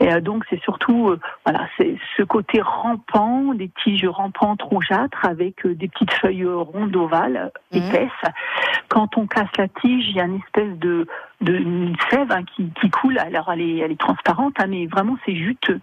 Et 0.00 0.12
euh, 0.12 0.20
donc 0.20 0.44
c'est 0.50 0.60
surtout 0.62 1.08
euh, 1.10 1.20
voilà 1.44 1.68
c'est 1.76 1.96
ce 2.16 2.22
côté 2.22 2.60
rampant, 2.60 3.54
des 3.54 3.70
tiges 3.82 4.06
rampantes 4.06 4.62
rougeâtres 4.62 5.25
avec 5.25 5.64
euh, 5.66 5.75
des 5.75 5.88
petites 5.88 6.12
feuilles 6.12 6.44
rondes 6.46 6.96
ovales 6.96 7.50
Mhm. 7.72 7.82
épaisses. 7.82 8.32
Quand 8.88 9.16
on 9.16 9.26
casse 9.26 9.54
la 9.58 9.68
tige, 9.68 10.08
il 10.08 10.16
y 10.16 10.20
a 10.20 10.25
une 10.25 10.37
espèce 10.38 10.78
de, 10.78 11.06
de 11.40 11.54
une 11.54 11.96
sève 12.10 12.30
hein, 12.32 12.42
qui, 12.44 12.70
qui 12.80 12.90
coule. 12.90 13.18
Alors 13.18 13.50
elle 13.52 13.60
est, 13.60 13.78
elle 13.78 13.92
est 13.92 14.00
transparente, 14.00 14.54
hein, 14.58 14.66
mais 14.68 14.87
vraiment 14.87 15.16
c'est 15.25 15.34
juteux. 15.34 15.80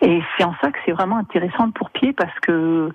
Et 0.00 0.20
c'est 0.36 0.44
en 0.44 0.54
ça 0.60 0.70
que 0.70 0.78
c'est 0.84 0.92
vraiment 0.92 1.16
intéressant 1.18 1.70
pour 1.70 1.90
pied 1.90 2.12
parce 2.12 2.38
que 2.40 2.90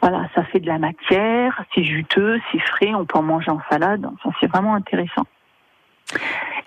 voilà, 0.00 0.28
ça 0.34 0.44
fait 0.44 0.60
de 0.60 0.66
la 0.66 0.78
matière, 0.78 1.64
c'est 1.74 1.84
juteux, 1.84 2.40
c'est 2.50 2.58
frais, 2.60 2.92
on 2.94 3.04
peut 3.04 3.18
en 3.18 3.22
manger 3.22 3.50
en 3.50 3.60
salade. 3.70 4.04
Enfin, 4.14 4.30
c'est 4.40 4.48
vraiment 4.48 4.74
intéressant. 4.74 5.24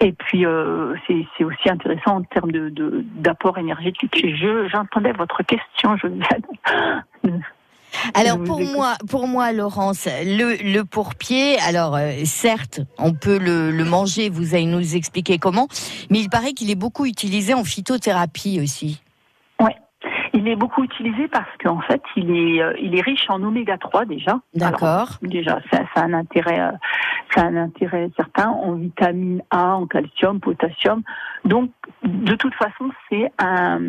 Et 0.01 0.11
puis 0.11 0.45
euh, 0.45 0.93
c'est 1.07 1.43
aussi 1.43 1.69
intéressant 1.69 2.17
en 2.17 2.21
termes 2.23 2.51
de 2.51 2.69
de- 2.69 3.05
d'apport 3.15 3.57
énergétique. 3.57 4.13
Je 4.23 4.67
j'entendais 4.71 5.13
votre 5.13 5.41
question, 5.43 5.95
Josiane. 5.97 6.41
Alors 8.13 8.43
pour 8.43 8.59
moi, 8.59 8.95
pour 9.09 9.25
moi, 9.27 9.53
Laurence, 9.53 10.05
le, 10.05 10.57
le 10.73 10.83
pourpier, 10.83 11.57
alors 11.59 11.95
euh, 11.95 12.11
certes, 12.25 12.81
on 12.97 13.13
peut 13.13 13.39
le, 13.39 13.71
le 13.71 13.85
manger, 13.85 14.27
vous 14.29 14.53
allez 14.53 14.65
nous 14.65 14.95
expliquer 14.97 15.37
comment, 15.37 15.69
mais 16.09 16.19
il 16.19 16.29
paraît 16.29 16.51
qu'il 16.51 16.69
est 16.69 16.75
beaucoup 16.75 17.05
utilisé 17.05 17.53
en 17.53 17.63
phytothérapie 17.63 18.59
aussi. 18.61 19.01
Il 20.35 20.49
est 20.49 20.57
beaucoup 20.57 20.83
utilisé 20.83 21.29
parce 21.29 21.49
qu'en 21.63 21.79
fait, 21.79 22.01
il 22.17 22.29
est 22.29 22.61
euh, 22.61 22.73
il 22.79 22.97
est 22.97 23.01
riche 23.01 23.25
en 23.29 23.41
oméga 23.41 23.77
3 23.77 24.03
déjà. 24.03 24.39
D'accord. 24.53 25.07
déjà, 25.21 25.61
ça, 25.71 25.79
ça 25.93 26.01
a 26.01 26.03
un 26.03 26.13
intérêt, 26.13 26.59
euh, 26.59 26.71
ça 27.33 27.41
a 27.41 27.45
un 27.45 27.55
intérêt 27.55 28.09
certain 28.17 28.49
en 28.49 28.73
vitamine 28.73 29.41
A, 29.49 29.75
en 29.75 29.87
calcium, 29.87 30.41
potassium. 30.41 31.03
Donc, 31.45 31.71
de 32.03 32.35
toute 32.35 32.53
façon, 32.55 32.91
c'est 33.09 33.31
un, 33.39 33.79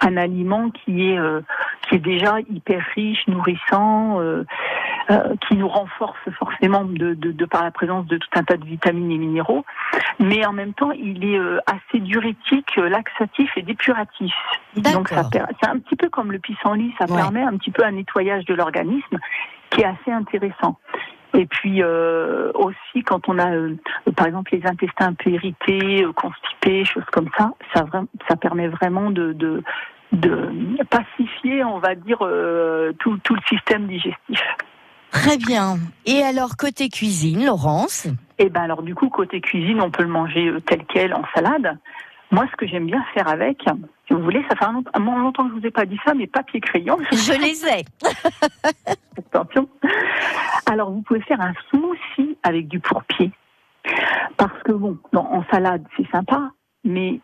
un 0.00 0.16
aliment 0.16 0.70
qui 0.70 1.10
est 1.10 1.18
euh, 1.18 1.42
qui 1.88 1.96
est 1.96 1.98
déjà 1.98 2.40
hyper 2.40 2.82
riche, 2.94 3.26
nourrissant, 3.28 4.20
euh, 4.20 4.44
euh, 5.10 5.34
qui 5.46 5.56
nous 5.56 5.68
renforce 5.68 6.18
forcément 6.38 6.84
de, 6.84 7.14
de, 7.14 7.32
de 7.32 7.44
par 7.44 7.64
la 7.64 7.70
présence 7.70 8.06
de 8.06 8.16
tout 8.16 8.28
un 8.34 8.44
tas 8.44 8.56
de 8.56 8.64
vitamines 8.64 9.10
et 9.10 9.18
minéraux. 9.18 9.64
Mais 10.18 10.44
en 10.46 10.52
même 10.52 10.74
temps, 10.74 10.90
il 10.92 11.24
est 11.24 11.38
euh, 11.38 11.58
assez 11.66 12.00
diurétique, 12.00 12.78
euh, 12.78 12.88
laxatif 12.88 13.50
et 13.56 13.62
dépuratif. 13.62 14.34
Donc, 14.76 15.08
ça 15.08 15.22
c'est 15.32 15.68
un 15.68 15.78
petit 15.78 15.96
peu 15.96 16.08
comme 16.08 16.32
le 16.32 16.38
pissenlit, 16.38 16.94
ça 16.98 17.06
Ouais. 17.10 17.16
permet 17.16 17.42
un 17.42 17.56
petit 17.56 17.70
peu 17.70 17.84
un 17.84 17.92
nettoyage 17.92 18.44
de 18.46 18.54
l'organisme 18.54 19.18
qui 19.70 19.80
est 19.82 19.86
assez 19.86 20.10
intéressant. 20.12 20.78
Et 21.34 21.46
puis 21.46 21.82
euh, 21.82 22.52
aussi 22.54 23.02
quand 23.04 23.26
on 23.28 23.38
a 23.38 23.50
euh, 23.54 23.74
par 24.16 24.26
exemple 24.26 24.54
les 24.54 24.66
intestins 24.66 25.06
un 25.08 25.14
peu 25.14 25.30
irrités, 25.30 26.04
euh, 26.04 26.12
constipés, 26.12 26.84
choses 26.84 27.06
comme 27.10 27.30
ça, 27.38 27.52
ça, 27.74 27.86
ça 28.28 28.36
permet 28.36 28.68
vraiment 28.68 29.10
de, 29.10 29.32
de, 29.32 29.62
de 30.12 30.84
pacifier, 30.90 31.64
on 31.64 31.78
va 31.78 31.94
dire, 31.94 32.18
euh, 32.20 32.92
tout, 32.98 33.16
tout 33.24 33.34
le 33.34 33.40
système 33.48 33.86
digestif. 33.86 34.40
Très 35.12 35.36
bien. 35.36 35.78
Et 36.06 36.22
alors 36.22 36.56
côté 36.56 36.88
cuisine, 36.88 37.44
Laurence 37.44 38.08
Et 38.38 38.48
ben 38.48 38.62
alors 38.62 38.82
du 38.82 38.94
coup 38.94 39.08
côté 39.08 39.40
cuisine, 39.40 39.80
on 39.80 39.90
peut 39.90 40.02
le 40.02 40.08
manger 40.08 40.48
euh, 40.48 40.60
tel 40.60 40.84
quel 40.88 41.14
en 41.14 41.22
salade. 41.34 41.78
Moi, 42.32 42.46
ce 42.50 42.56
que 42.56 42.66
j'aime 42.66 42.86
bien 42.86 43.04
faire 43.12 43.28
avec, 43.28 43.58
si 44.08 44.14
vous 44.14 44.22
voulez, 44.22 44.42
ça 44.48 44.56
fait 44.56 44.64
un 44.64 44.72
longtemps 44.72 45.44
que 45.44 45.54
je 45.54 45.60
vous 45.60 45.66
ai 45.66 45.70
pas 45.70 45.84
dit 45.84 45.98
ça, 46.02 46.14
mais 46.14 46.26
papier 46.26 46.60
crayon. 46.60 46.96
Je 47.12 47.38
les 47.38 47.66
ai. 47.66 47.84
Attention. 49.18 49.68
Alors, 50.64 50.90
vous 50.90 51.02
pouvez 51.02 51.20
faire 51.20 51.42
un 51.42 51.52
smoothie 51.68 52.38
avec 52.42 52.68
du 52.68 52.80
pourpier. 52.80 53.30
Parce 54.38 54.62
que, 54.64 54.72
bon, 54.72 54.96
non, 55.12 55.26
en 55.30 55.44
salade, 55.52 55.84
c'est 55.94 56.10
sympa, 56.10 56.52
mais 56.84 57.20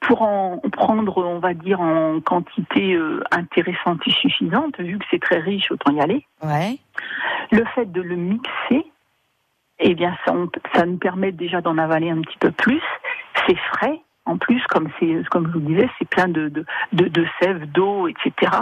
pour 0.00 0.22
en 0.22 0.58
prendre, 0.72 1.18
on 1.18 1.38
va 1.38 1.54
dire, 1.54 1.80
en 1.80 2.20
quantité 2.20 2.94
euh, 2.94 3.22
intéressante 3.30 4.00
et 4.06 4.10
suffisante, 4.12 4.78
vu 4.80 4.98
que 4.98 5.04
c'est 5.10 5.20
très 5.20 5.38
riche, 5.38 5.70
autant 5.70 5.92
y 5.92 6.00
aller, 6.00 6.26
Ouais. 6.42 6.78
le 7.52 7.64
fait 7.74 7.90
de 7.90 8.00
le 8.00 8.16
mixer, 8.16 8.86
eh 9.78 9.94
bien, 9.94 10.16
ça, 10.24 10.32
on- 10.34 10.48
ça 10.74 10.86
nous 10.86 10.96
permet 10.98 11.32
déjà 11.32 11.60
d'en 11.60 11.78
avaler 11.78 12.10
un 12.10 12.20
petit 12.22 12.38
peu 12.38 12.50
plus. 12.50 12.82
C'est 13.46 13.56
frais. 13.72 14.00
En 14.26 14.36
plus, 14.36 14.62
comme 14.68 14.88
c'est, 15.00 15.22
comme 15.30 15.46
je 15.48 15.52
vous 15.52 15.60
disais, 15.66 15.88
c'est 15.98 16.08
plein 16.08 16.28
de, 16.28 16.48
de, 16.48 16.64
de, 16.92 17.08
de 17.08 17.26
sève, 17.40 17.64
d'eau, 17.72 18.06
etc. 18.06 18.52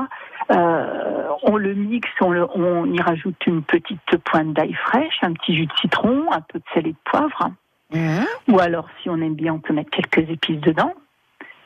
Euh, 0.50 1.28
on 1.42 1.56
le 1.56 1.74
mixe, 1.74 2.08
on, 2.20 2.30
le- 2.30 2.48
on 2.56 2.86
y 2.92 3.00
rajoute 3.00 3.44
une 3.46 3.62
petite 3.62 4.16
pointe 4.24 4.52
d'ail 4.54 4.72
fraîche, 4.74 5.18
un 5.22 5.32
petit 5.34 5.54
jus 5.56 5.66
de 5.66 5.72
citron, 5.80 6.30
un 6.32 6.40
peu 6.40 6.58
de 6.58 6.64
sel 6.72 6.86
et 6.86 6.92
de 6.92 6.96
poivre. 7.04 7.50
Mhm. 7.92 8.24
Ou 8.48 8.60
alors, 8.60 8.88
si 9.02 9.10
on 9.10 9.16
aime 9.20 9.34
bien, 9.34 9.52
on 9.54 9.58
peut 9.58 9.74
mettre 9.74 9.90
quelques 9.90 10.28
épices 10.30 10.60
dedans. 10.60 10.94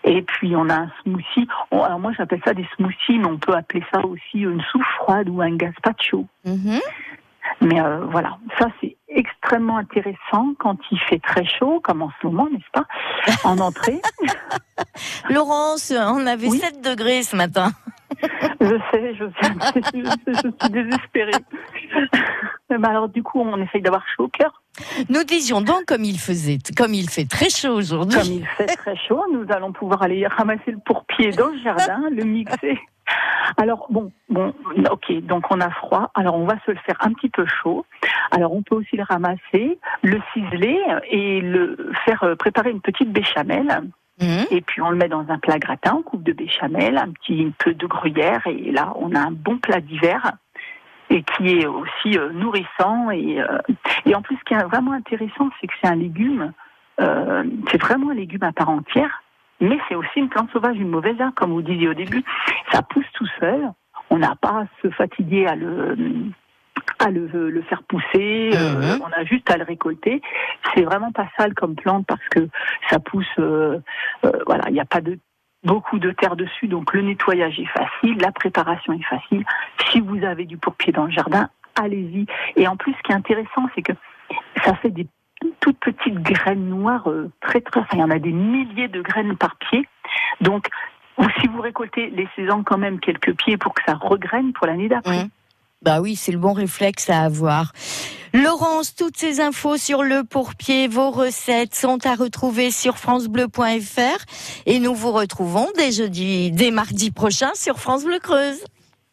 Et 0.04 0.23
puis, 0.23 0.54
on 0.56 0.68
a 0.68 0.75
un 0.75 0.92
smoothie. 1.02 1.47
On- 1.71 1.82
alors, 1.82 1.99
moi, 2.00 2.12
j'appelle 2.16 2.40
ça 2.44 2.54
des 2.54 2.66
smoothies, 2.76 3.18
mais 3.18 3.26
on 3.26 3.38
peut 3.38 3.54
appeler 3.54 3.85
ça 3.92 4.04
aussi 4.04 4.40
une 4.40 4.61
soupe 4.71 4.82
froide 4.97 5.28
ou 5.28 5.40
un 5.40 5.54
gazpacho. 5.56 6.26
Mhm. 6.44 6.80
Mais 7.61 7.80
euh, 7.80 8.06
voilà, 8.06 8.38
ça 8.59 8.68
c'est 8.80 8.97
extrêmement 9.09 9.76
intéressant 9.76 10.54
quand 10.59 10.76
il 10.90 10.99
fait 11.00 11.18
très 11.18 11.44
chaud, 11.44 11.80
comme 11.82 12.00
en 12.02 12.11
ce 12.21 12.26
moment, 12.26 12.49
n'est-ce 12.50 12.71
pas 12.73 12.85
En 13.44 13.59
entrée, 13.59 14.00
Laurence, 15.30 15.92
on 15.97 16.26
avait 16.26 16.49
Oui. 16.49 16.59
7 16.59 16.80
degrés 16.82 17.23
ce 17.23 17.37
matin. 17.37 17.71
je 18.61 18.78
sais, 18.90 19.14
je, 19.14 19.25
sais, 19.40 19.80
je, 19.92 20.32
je 20.32 20.38
suis 20.38 20.71
désespérée. 20.71 21.32
Mais 22.71 22.88
alors 22.88 23.09
du 23.09 23.23
coup, 23.23 23.40
on 23.40 23.61
essaye 23.61 23.82
d'avoir 23.82 24.04
chaud 24.16 24.25
au 24.25 24.28
cœur. 24.28 24.62
Nous 25.09 25.25
disions 25.25 25.61
donc 25.61 25.85
comme 25.87 26.05
il 26.05 26.19
faisait, 26.19 26.59
comme 26.76 26.95
il 26.95 27.11
fait 27.11 27.26
très 27.26 27.50
chaud 27.50 27.69
Comme 27.69 27.79
aujourd'hui. 27.79 28.37
il 28.37 28.47
fait 28.47 28.67
très 28.67 28.97
chaud, 28.97 29.23
nous 29.33 29.45
allons 29.50 29.73
pouvoir 29.73 30.02
aller 30.02 30.26
ramasser 30.26 30.71
le 30.71 30.79
pourpier 30.85 31.31
dans 31.33 31.49
le 31.49 31.59
jardin, 31.62 32.09
le 32.11 32.25
mixer. 32.25 32.79
Alors 33.57 33.87
bon, 33.91 34.12
bon, 34.29 34.55
ok, 34.91 35.12
donc 35.23 35.45
on 35.50 35.61
a 35.61 35.71
froid. 35.71 36.11
Alors 36.14 36.37
on 36.37 36.47
va 36.47 36.57
se 36.64 36.71
le 36.71 36.79
faire 36.87 36.97
un 37.00 37.12
petit 37.12 37.29
peu 37.29 37.45
chaud. 37.47 37.85
Alors 38.31 38.55
on 38.55 38.62
peut 38.62 38.76
aussi 38.76 38.97
le 38.97 39.02
ramasser, 39.02 39.79
le 40.02 40.21
ciseler 40.33 40.79
et 41.11 41.41
le 41.41 41.93
faire 42.05 42.23
euh, 42.25 42.35
préparer 42.37 42.71
une 42.71 42.81
petite 42.81 43.12
béchamel. 43.12 43.67
Mhm. 44.21 44.47
Et 44.50 44.61
puis 44.61 44.81
on 44.81 44.91
le 44.91 44.97
met 44.97 45.09
dans 45.09 45.26
un 45.29 45.38
plat 45.38 45.59
gratin, 45.59 45.97
on 45.99 46.02
coupe 46.02 46.23
de 46.23 46.33
béchamel, 46.33 46.97
un 46.97 47.11
petit 47.11 47.52
peu 47.59 47.75
de 47.75 47.87
gruyère, 47.87 48.47
et 48.47 48.71
là 48.71 48.93
on 48.97 49.14
a 49.14 49.21
un 49.21 49.33
bon 49.33 49.59
plat 49.59 49.81
d'hiver 49.81 50.33
et 51.12 51.23
qui 51.23 51.59
est 51.59 51.66
aussi 51.66 52.19
euh, 52.19 52.31
nourrissant. 52.33 53.11
Et, 53.11 53.40
euh, 53.40 53.59
et 54.07 54.14
en 54.14 54.23
plus, 54.23 54.37
ce 54.37 54.45
qui 54.45 54.54
est 54.54 54.64
vraiment 54.64 54.92
intéressant, 54.92 55.50
c'est 55.61 55.66
que 55.66 55.75
c'est 55.81 55.88
un 55.88 55.97
légume, 55.97 56.52
euh, 57.00 57.45
c'est 57.71 57.81
vraiment 57.81 58.11
un 58.11 58.14
légume 58.14 58.42
à 58.42 58.52
part 58.52 58.71
entière, 58.71 59.23
Mais 59.61 59.78
c'est 59.88 59.95
aussi 59.95 60.16
une 60.16 60.28
plante 60.28 60.50
sauvage, 60.52 60.76
une 60.76 60.88
mauvaise 60.88 61.16
herbe, 61.21 61.35
comme 61.35 61.52
vous 61.52 61.62
disiez 61.62 61.88
au 61.88 61.95
début. 61.95 62.25
Ça 62.73 62.83
pousse 62.83 63.11
tout 63.14 63.28
seul. 63.38 63.71
On 64.11 64.19
n'a 64.19 64.35
pas 64.40 64.62
à 64.62 64.66
se 64.83 64.90
fatiguer 64.90 65.47
à 65.47 65.54
le 65.54 65.97
à 66.99 67.11
le, 67.11 67.50
le 67.50 67.62
faire 67.62 67.83
pousser, 67.83 68.50
euh, 68.54 68.99
on 69.02 69.21
a 69.21 69.25
juste 69.25 69.50
à 69.50 69.57
le 69.57 69.64
récolter. 69.64 70.23
C'est 70.75 70.83
vraiment 70.83 71.12
pas 71.12 71.28
sale 71.37 71.54
comme 71.54 71.75
plante 71.75 72.07
parce 72.07 72.26
que 72.31 72.49
ça 72.88 72.99
pousse, 72.99 73.26
euh, 73.38 73.78
euh, 74.25 74.33
voilà, 74.47 74.64
il 74.69 74.75
n'y 74.75 74.81
a 74.81 74.85
pas 74.85 75.00
de 75.00 75.19
beaucoup 75.64 75.99
de 75.99 76.11
terre 76.11 76.37
dessus, 76.37 76.69
donc 76.69 76.92
le 76.92 77.02
nettoyage 77.02 77.59
est 77.59 77.66
facile, 77.66 78.19
la 78.21 78.33
préparation 78.33 78.92
est 78.92 79.04
facile. 79.04 79.45
Si 79.90 80.00
vous 80.00 80.25
avez 80.25 80.45
du 80.45 80.57
pourpier 80.57 80.92
dans 80.92 81.04
le 81.04 81.12
jardin, 81.12 81.49
allez-y. 81.76 82.26
Et 82.57 82.66
en 82.66 82.76
plus, 82.76 82.92
ce 82.92 83.02
qui 83.02 83.12
est 83.12 83.14
intéressant, 83.14 83.69
c'est 83.75 83.83
que 83.83 83.92
ça 84.64 84.75
fait 84.76 84.90
des 84.90 85.07
toutes 85.61 85.78
petites 85.78 86.23
graines 86.23 86.69
noires, 86.69 87.11
euh, 87.11 87.31
très 87.40 87.61
très, 87.61 87.81
enfin, 87.81 87.97
il 87.97 88.00
y 88.00 88.04
en 88.04 88.11
a 88.11 88.19
des 88.19 88.33
milliers 88.33 88.88
de 88.88 89.02
graines 89.02 89.37
par 89.37 89.57
pied. 89.57 89.88
Donc, 90.41 90.69
ou 91.19 91.25
si 91.41 91.49
vous 91.49 91.60
récoltez, 91.60 92.10
laissez-en 92.10 92.63
quand 92.63 92.78
même 92.78 93.00
quelques 93.00 93.34
pieds 93.37 93.56
pour 93.56 93.75
que 93.75 93.82
ça 93.84 93.95
regraine 93.95 94.52
pour 94.52 94.67
l'année 94.67 94.89
d'après. 94.89 95.25
Mmh. 95.25 95.30
Bah 95.82 96.00
oui, 96.00 96.16
c'est 96.16 96.32
le 96.32 96.38
bon 96.38 96.52
réflexe 96.52 97.10
à 97.10 97.23
avoir. 97.23 97.73
Laurence, 98.34 98.95
toutes 98.95 99.16
ces 99.16 99.40
infos 99.40 99.76
sur 99.76 100.02
le 100.02 100.25
pourpier, 100.25 100.88
vos 100.88 101.10
recettes 101.10 101.75
sont 101.75 101.99
à 102.06 102.14
retrouver 102.14 102.71
sur 102.71 102.97
francebleu.fr 102.97 104.25
et 104.64 104.78
nous 104.78 104.95
vous 104.95 105.12
retrouvons 105.12 105.68
dès 105.76 105.92
jeudi, 105.92 106.50
dès 106.50 106.71
mardi 106.71 107.10
prochain 107.10 107.50
sur 107.54 107.78
France 107.78 108.04
Bleu 108.04 108.18
Creuse. 108.21 108.64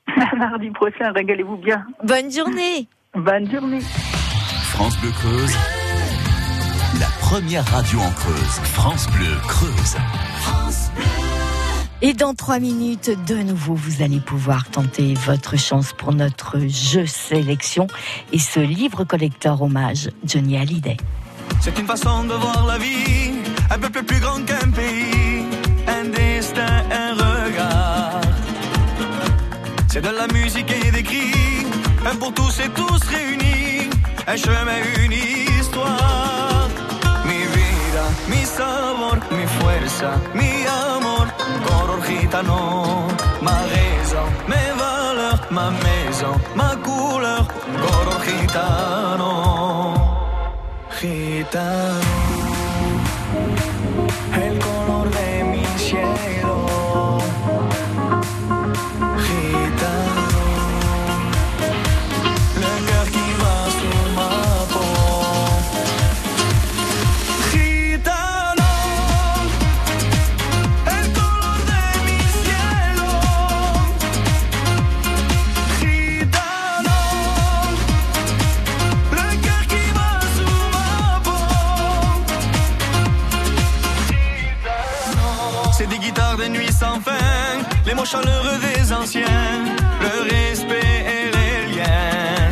Mardi 0.37 0.69
prochain, 0.71 1.11
régalez-vous 1.11 1.57
bien. 1.57 1.85
Bonne 2.03 2.31
journée. 2.31 2.87
Bonne 3.13 3.51
journée. 3.51 3.81
France 3.81 4.97
Bleu 5.01 5.11
Creuse. 5.11 5.55
La 6.99 7.07
première 7.19 7.65
radio 7.65 7.99
en 7.99 8.11
Creuse. 8.11 8.59
France 8.63 9.07
Bleu 9.11 9.35
Creuse. 9.47 9.97
Et 12.01 12.13
dans 12.13 12.33
trois 12.33 12.59
minutes, 12.59 13.11
de 13.27 13.35
nouveau, 13.35 13.73
vous 13.73 14.01
allez 14.01 14.21
pouvoir 14.21 14.69
tenter 14.69 15.15
votre 15.15 15.57
chance 15.57 15.91
pour 15.91 16.13
notre 16.13 16.57
jeu 16.67 17.05
sélection 17.05 17.87
et 18.31 18.39
ce 18.39 18.61
livre 18.61 19.03
collector 19.03 19.61
hommage 19.61 20.09
Johnny 20.23 20.55
Hallyday. 20.57 20.95
C'est 21.59 21.77
une 21.77 21.85
façon 21.85 22.23
de 22.23 22.33
voir 22.33 22.65
la 22.67 22.77
vie, 22.77 23.33
un 23.69 23.77
peuple 23.77 24.03
plus 24.03 24.19
grand 24.21 24.41
qu'un 24.45 24.71
pays, 24.71 25.43
un 25.87 26.05
destin, 26.05 26.83
un 26.89 27.13
regard. 27.15 28.21
C'est 29.89 30.01
de 30.01 30.09
la 30.09 30.27
musique 30.27 30.71
et 30.71 30.91
des 30.91 31.03
cris, 31.03 31.65
un 32.05 32.15
pour 32.15 32.33
tous 32.33 32.61
et 32.61 32.69
tous 32.69 33.03
réunis, 33.09 33.89
un 34.25 34.37
chemin, 34.37 34.77
une 35.03 35.11
histoire. 35.11 36.68
Mi 38.29 38.45
sabor, 38.45 39.17
mi 39.31 39.45
fuerza, 39.57 40.09
mi 40.33 40.65
amor, 40.65 41.27
color 41.65 41.99
gitano, 42.07 43.07
ma 43.41 43.55
raison, 43.73 44.29
mes 44.47 44.71
valeurs, 44.79 45.41
ma 45.49 45.69
maison, 45.83 46.35
ma 46.53 46.69
couleur, 46.85 47.45
color 47.83 48.19
gitano. 48.25 49.31
Gitano, 50.99 52.38
C'est 85.79 85.87
des 85.87 85.97
guitares 85.97 86.35
de 86.35 86.43
nuit 86.49 86.73
sans 86.73 86.99
fin, 86.99 87.63
les 87.85 87.93
mots 87.93 88.03
chaleureux 88.03 88.59
des 88.59 88.91
anciens, 88.91 89.63
le 90.01 90.29
respect 90.29 91.05
et 91.15 91.25
les 91.37 91.73
liens. 91.73 92.51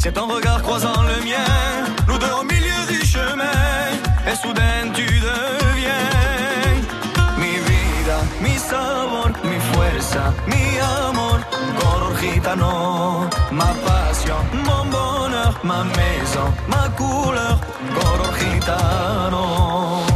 C'est 0.00 0.10
ton 0.10 0.26
regard 0.26 0.60
croisant 0.64 1.02
le 1.02 1.24
mien, 1.24 1.52
nous 2.08 2.18
deux 2.18 2.32
au 2.40 2.42
milieu 2.42 2.80
du 2.88 3.06
chemin, 3.06 3.92
et 4.26 4.34
soudain 4.34 4.90
tu 4.92 5.06
deviens 5.06 6.10
mi 7.38 7.52
vida, 7.68 8.18
mi 8.40 8.58
sabor, 8.58 9.30
mi 9.44 9.60
fuerza, 9.70 10.34
mi 10.48 10.80
amor, 10.80 11.38
color 11.78 12.12
gitano, 12.20 13.30
ma 13.52 13.70
passion, 13.86 14.40
mon 14.66 14.84
bonheur, 14.90 15.54
ma 15.62 15.84
maison, 15.84 16.48
ma 16.66 16.88
couleur, 16.96 17.60
gitano. 18.36 18.38
Gitano, 18.40 20.07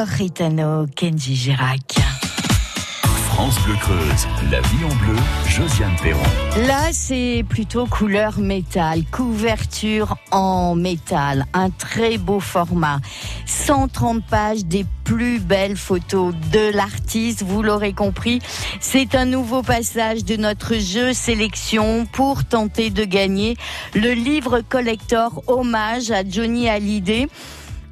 Ritano, 0.00 0.86
Kenji 0.96 1.36
Girac. 1.36 1.98
France 3.26 3.58
Bleu 3.64 3.74
Creuse. 3.76 4.26
La 4.50 4.60
vie 4.60 4.84
en 4.84 4.94
bleu. 5.04 5.16
Josiane 5.46 5.94
Perron. 6.02 6.66
Là, 6.66 6.92
c'est 6.92 7.44
plutôt 7.46 7.86
couleur 7.86 8.38
métal, 8.38 9.04
couverture 9.10 10.16
en 10.30 10.74
métal, 10.74 11.44
un 11.52 11.68
très 11.68 12.16
beau 12.16 12.40
format. 12.40 13.00
130 13.44 14.24
pages 14.24 14.64
des 14.64 14.86
plus 15.04 15.40
belles 15.40 15.76
photos 15.76 16.34
de 16.52 16.74
l'artiste, 16.74 17.42
vous 17.42 17.62
l'aurez 17.62 17.92
compris. 17.92 18.40
C'est 18.80 19.14
un 19.14 19.26
nouveau 19.26 19.62
passage 19.62 20.24
de 20.24 20.36
notre 20.36 20.74
jeu 20.76 21.12
sélection 21.12 22.06
pour 22.06 22.44
tenter 22.44 22.88
de 22.88 23.04
gagner 23.04 23.56
le 23.94 24.12
livre 24.12 24.62
collector 24.66 25.42
hommage 25.48 26.10
à 26.10 26.26
Johnny 26.26 26.68
Hallyday 26.68 27.28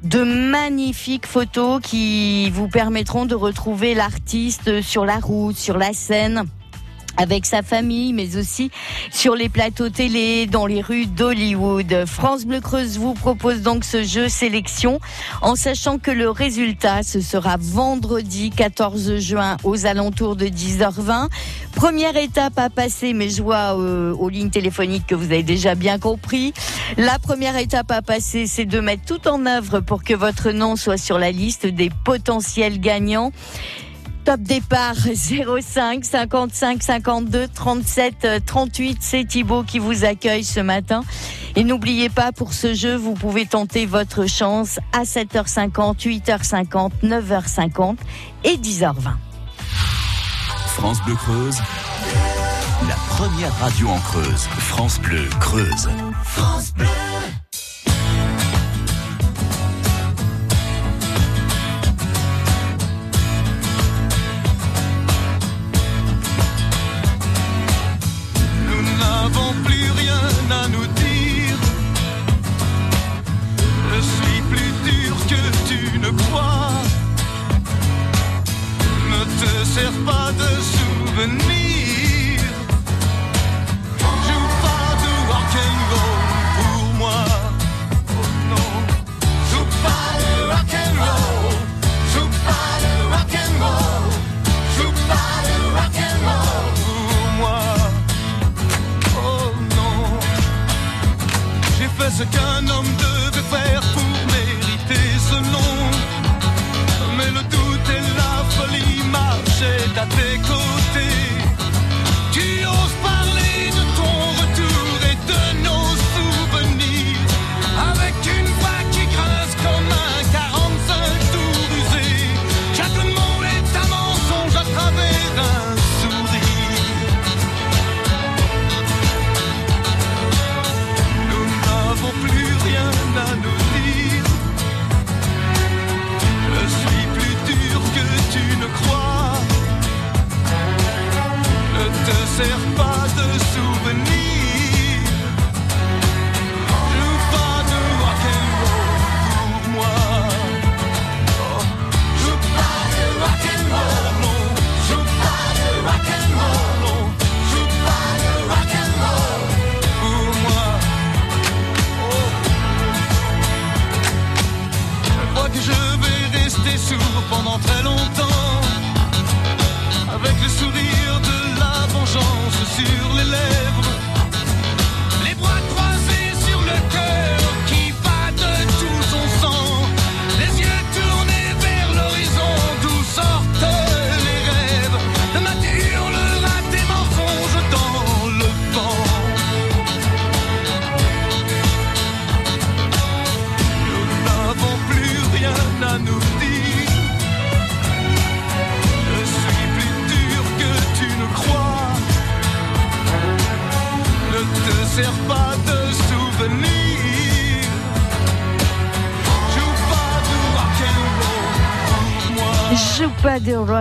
de 0.03 0.23
magnifiques 0.23 1.27
photos 1.27 1.79
qui 1.81 2.49
vous 2.49 2.67
permettront 2.67 3.25
de 3.25 3.35
retrouver 3.35 3.93
l'artiste 3.93 4.81
sur 4.81 5.05
la 5.05 5.17
route, 5.17 5.55
sur 5.55 5.77
la 5.77 5.93
scène 5.93 6.45
avec 7.17 7.45
sa 7.45 7.61
famille, 7.61 8.13
mais 8.13 8.37
aussi 8.37 8.71
sur 9.11 9.35
les 9.35 9.49
plateaux 9.49 9.89
télé, 9.89 10.45
dans 10.45 10.65
les 10.65 10.81
rues 10.81 11.05
d'Hollywood. 11.05 12.05
France 12.05 12.45
Bleu 12.45 12.59
Creuse 12.59 12.97
vous 12.97 13.13
propose 13.13 13.61
donc 13.61 13.83
ce 13.83 14.03
jeu 14.03 14.29
sélection, 14.29 14.99
en 15.41 15.55
sachant 15.55 15.97
que 15.97 16.11
le 16.11 16.29
résultat, 16.29 17.03
ce 17.03 17.21
sera 17.21 17.57
vendredi 17.59 18.49
14 18.49 19.17
juin 19.17 19.57
aux 19.63 19.85
alentours 19.85 20.35
de 20.35 20.45
10h20. 20.45 21.29
Première 21.75 22.17
étape 22.17 22.57
à 22.57 22.69
passer, 22.69 23.13
mais 23.13 23.29
je 23.29 23.41
vois 23.41 23.75
aux 23.75 24.29
lignes 24.29 24.49
téléphoniques 24.49 25.07
que 25.07 25.15
vous 25.15 25.25
avez 25.25 25.43
déjà 25.43 25.75
bien 25.75 25.99
compris. 25.99 26.53
La 26.97 27.19
première 27.19 27.57
étape 27.57 27.91
à 27.91 28.01
passer, 28.01 28.45
c'est 28.45 28.65
de 28.65 28.79
mettre 28.79 29.03
tout 29.05 29.27
en 29.27 29.45
œuvre 29.45 29.79
pour 29.79 30.03
que 30.03 30.13
votre 30.13 30.51
nom 30.51 30.75
soit 30.75 30.97
sur 30.97 31.17
la 31.17 31.31
liste 31.31 31.65
des 31.65 31.89
potentiels 32.03 32.79
gagnants. 32.79 33.31
Top 34.23 34.39
départ 34.41 34.95
05 34.95 36.05
55 36.05 36.83
52 36.83 37.47
37 37.47 38.15
euh, 38.25 38.39
38. 38.45 38.97
C'est 39.01 39.25
Thibaut 39.25 39.63
qui 39.63 39.79
vous 39.79 40.05
accueille 40.05 40.43
ce 40.43 40.59
matin. 40.59 41.03
Et 41.55 41.63
n'oubliez 41.63 42.09
pas, 42.09 42.31
pour 42.31 42.53
ce 42.53 42.73
jeu, 42.73 42.95
vous 42.95 43.13
pouvez 43.13 43.45
tenter 43.45 43.85
votre 43.85 44.27
chance 44.27 44.79
à 44.93 45.03
7h50, 45.03 46.05
8h50, 46.05 46.91
9h50 47.03 47.97
et 48.43 48.57
10h20. 48.57 48.93
France 50.67 51.01
Bleu 51.05 51.15
Creuse, 51.15 51.57
la 52.87 52.95
première 53.09 53.53
radio 53.59 53.89
en 53.89 53.99
Creuse. 53.99 54.47
France 54.59 54.99
Bleu 54.99 55.27
Creuse. 55.39 55.89
France 56.23 56.73
Bleu. 56.73 56.87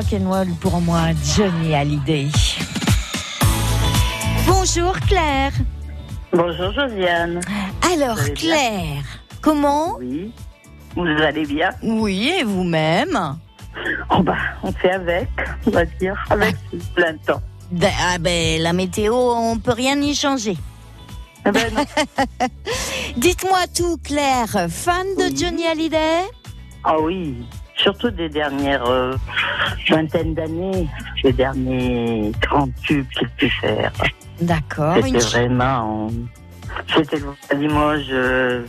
Rock 0.01 0.13
and 0.15 0.29
roll 0.31 0.47
pour 0.61 0.81
moi, 0.81 1.13
Johnny 1.37 1.75
Hallyday. 1.75 2.29
Bonjour 4.47 4.99
Claire. 5.01 5.53
Bonjour 6.33 6.73
Josiane. 6.73 7.41
Alors 7.93 8.19
Claire, 8.35 9.05
comment 9.43 9.97
Oui. 9.99 10.33
Vous 10.97 11.05
allez 11.05 11.45
bien 11.45 11.71
Oui, 11.83 12.33
et 12.39 12.45
vous-même 12.45 13.37
Oh 14.11 14.23
bah, 14.23 14.37
on 14.63 14.73
fait 14.73 14.93
avec, 14.93 15.29
on 15.67 15.71
va 15.71 15.85
dire, 15.85 16.17
avec 16.31 16.57
plein 16.95 17.13
de 17.13 17.19
temps. 17.27 17.43
Ben, 17.71 17.93
Ah 18.03 18.19
ben 18.19 18.63
la 18.63 18.73
météo, 18.73 19.15
on 19.15 19.59
peut 19.59 19.73
rien 19.73 20.01
y 20.01 20.15
changer. 20.15 20.57
Eh 21.47 21.51
ben. 21.51 21.71
Dites-moi 23.17 23.67
tout 23.77 23.99
Claire, 24.03 24.67
fan 24.71 25.07
de. 25.19 25.37
Johnny 25.37 25.67
Hallyday? 25.67 26.23
Ah 26.85 26.99
oui, 26.99 27.45
surtout 27.83 28.11
des 28.11 28.29
dernières 28.29 28.87
euh, 28.87 29.15
vingtaines 29.89 30.35
d'années, 30.35 30.89
les 31.25 31.33
derniers 31.33 32.33
grands 32.43 32.69
tubes 32.83 33.07
qu'il 33.11 33.27
a 33.27 33.31
pu 33.37 33.51
faire. 33.61 33.93
D'accord. 34.41 34.95
C'était 34.97 35.09
une 35.09 35.19
vraiment... 35.19 36.11
C'était 36.95 37.19
à 37.51 37.55
Limoges 37.55 38.07
euh, 38.13 38.65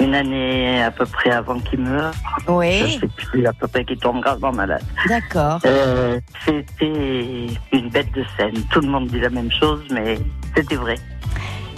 une 0.00 0.14
année 0.14 0.82
à 0.82 0.90
peu 0.90 1.06
près 1.06 1.30
avant 1.30 1.58
qu'il 1.60 1.80
meure. 1.80 2.12
Je 2.46 2.52
Oui, 2.52 2.98
sais 3.00 3.08
plus, 3.08 3.46
à 3.46 3.52
peu 3.52 3.68
près 3.68 3.84
qu'il 3.84 3.98
tombe 3.98 4.20
gravement 4.20 4.52
malade. 4.52 4.82
d'accord. 5.08 5.60
Euh, 5.64 6.18
c'était 6.44 7.46
une 7.72 7.88
bête 7.90 8.12
de 8.12 8.24
scène. 8.36 8.54
Tout 8.70 8.80
le 8.80 8.88
monde 8.88 9.06
dit 9.08 9.20
la 9.20 9.30
même 9.30 9.50
chose, 9.52 9.82
mais 9.90 10.18
c'était 10.56 10.76
vrai. 10.76 10.96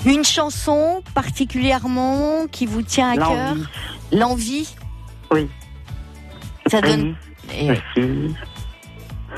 Une 0.06 0.24
chanson 0.24 1.02
particulièrement 1.14 2.46
qui 2.50 2.64
vous 2.64 2.82
tient 2.82 3.10
à 3.10 3.16
cœur? 3.16 3.54
L'envie? 4.12 4.74
Oui. 5.30 5.48
Ça 6.70 6.80
donne. 6.80 7.16
Oui, 7.48 7.70
aussi. 7.70 8.34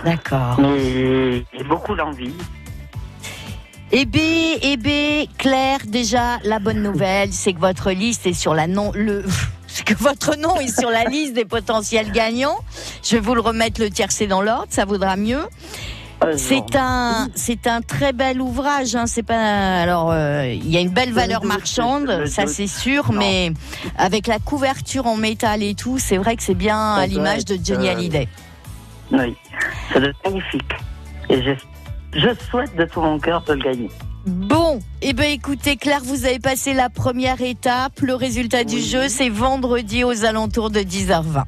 D'accord. 0.04 0.60
Mais 0.60 1.44
j'ai 1.52 1.64
beaucoup 1.64 1.94
l'envie. 1.94 2.34
Eh 3.94 4.06
bien, 4.06 4.56
eh 4.62 5.28
Claire, 5.36 5.80
déjà, 5.86 6.38
la 6.44 6.58
bonne 6.58 6.82
nouvelle, 6.82 7.32
c'est 7.32 7.52
que 7.52 7.60
votre 7.60 7.90
liste 7.90 8.26
est 8.26 8.32
sur 8.32 8.54
la 8.54 8.66
non, 8.66 8.90
le, 8.94 9.22
c'est 9.66 9.84
que 9.84 9.94
votre 9.94 10.36
nom 10.38 10.58
est 10.60 10.78
sur 10.78 10.90
la 10.90 11.04
liste 11.04 11.34
des 11.34 11.44
potentiels 11.44 12.10
gagnants. 12.10 12.58
Je 13.02 13.16
vais 13.16 13.20
vous 13.20 13.34
le 13.34 13.42
remettre 13.42 13.80
le 13.80 13.90
tiercé 13.90 14.26
dans 14.26 14.40
l'ordre, 14.40 14.68
ça 14.70 14.86
vaudra 14.86 15.16
mieux. 15.16 15.42
C'est 16.36 16.76
un, 16.76 17.28
c'est 17.34 17.66
un 17.66 17.80
très 17.80 18.12
bel 18.12 18.40
ouvrage. 18.40 18.94
Hein. 18.94 19.06
C'est 19.06 19.22
pas, 19.22 19.80
alors, 19.80 20.10
euh, 20.10 20.46
il 20.46 20.70
y 20.70 20.76
a 20.76 20.80
une 20.80 20.90
belle 20.90 21.10
Le 21.10 21.14
valeur 21.14 21.44
marchande, 21.44 22.26
ça 22.26 22.46
c'est 22.46 22.66
sûr, 22.66 23.12
Non. 23.12 23.18
mais 23.18 23.52
avec 23.96 24.26
la 24.26 24.38
couverture 24.38 25.06
en 25.06 25.16
métal 25.16 25.62
et 25.62 25.74
tout, 25.74 25.98
c'est 25.98 26.16
vrai 26.16 26.36
que 26.36 26.42
c'est 26.42 26.54
bien 26.54 26.76
Ça 26.96 27.02
à 27.02 27.06
l'image 27.06 27.44
de 27.44 27.58
Johnny 27.62 27.88
euh, 27.88 27.92
Hallyday. 27.92 28.28
Oui, 29.10 29.36
ça 29.92 30.00
doit 30.00 30.08
être 30.10 30.24
magnifique. 30.24 30.72
Et 31.28 31.42
j'espère 31.42 31.68
je 32.14 32.28
souhaite 32.50 32.76
de 32.76 32.84
tout 32.84 33.00
mon 33.00 33.18
cœur 33.18 33.42
de 33.44 33.54
le 33.54 33.62
gagner. 33.62 33.90
Bon, 34.26 34.78
eh 35.00 35.14
ben 35.14 35.30
écoutez 35.30 35.76
Claire, 35.76 36.02
vous 36.04 36.26
avez 36.26 36.38
passé 36.38 36.74
la 36.74 36.88
première 36.88 37.40
étape. 37.40 38.00
Le 38.00 38.14
résultat 38.14 38.64
du 38.64 38.80
jeu, 38.80 39.08
c'est 39.08 39.28
vendredi 39.28 40.04
aux 40.04 40.24
alentours 40.24 40.70
de 40.70 40.80
10h20. 40.80 41.44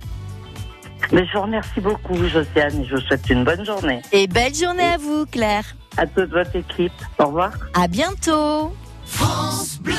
Mais 1.12 1.26
je 1.26 1.32
vous 1.32 1.42
remercie 1.42 1.80
beaucoup, 1.80 2.16
Josiane, 2.16 2.80
et 2.80 2.84
je 2.84 2.96
vous 2.96 3.00
souhaite 3.02 3.28
une 3.30 3.44
bonne 3.44 3.64
journée. 3.64 4.02
Et 4.12 4.26
belle 4.26 4.54
journée 4.54 4.84
à 4.84 4.96
vous, 4.96 5.26
Claire. 5.26 5.64
À 5.96 6.06
toute 6.06 6.30
votre 6.30 6.54
équipe. 6.56 6.92
Au 7.18 7.26
revoir. 7.26 7.52
À 7.74 7.86
bientôt. 7.88 8.74
France 9.04 9.78
Bleu. 9.80 9.94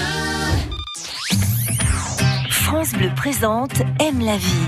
France 2.50 2.94
Bleu 2.94 3.10
présente 3.16 3.82
Aime 4.00 4.20
la 4.20 4.38
vie, 4.38 4.68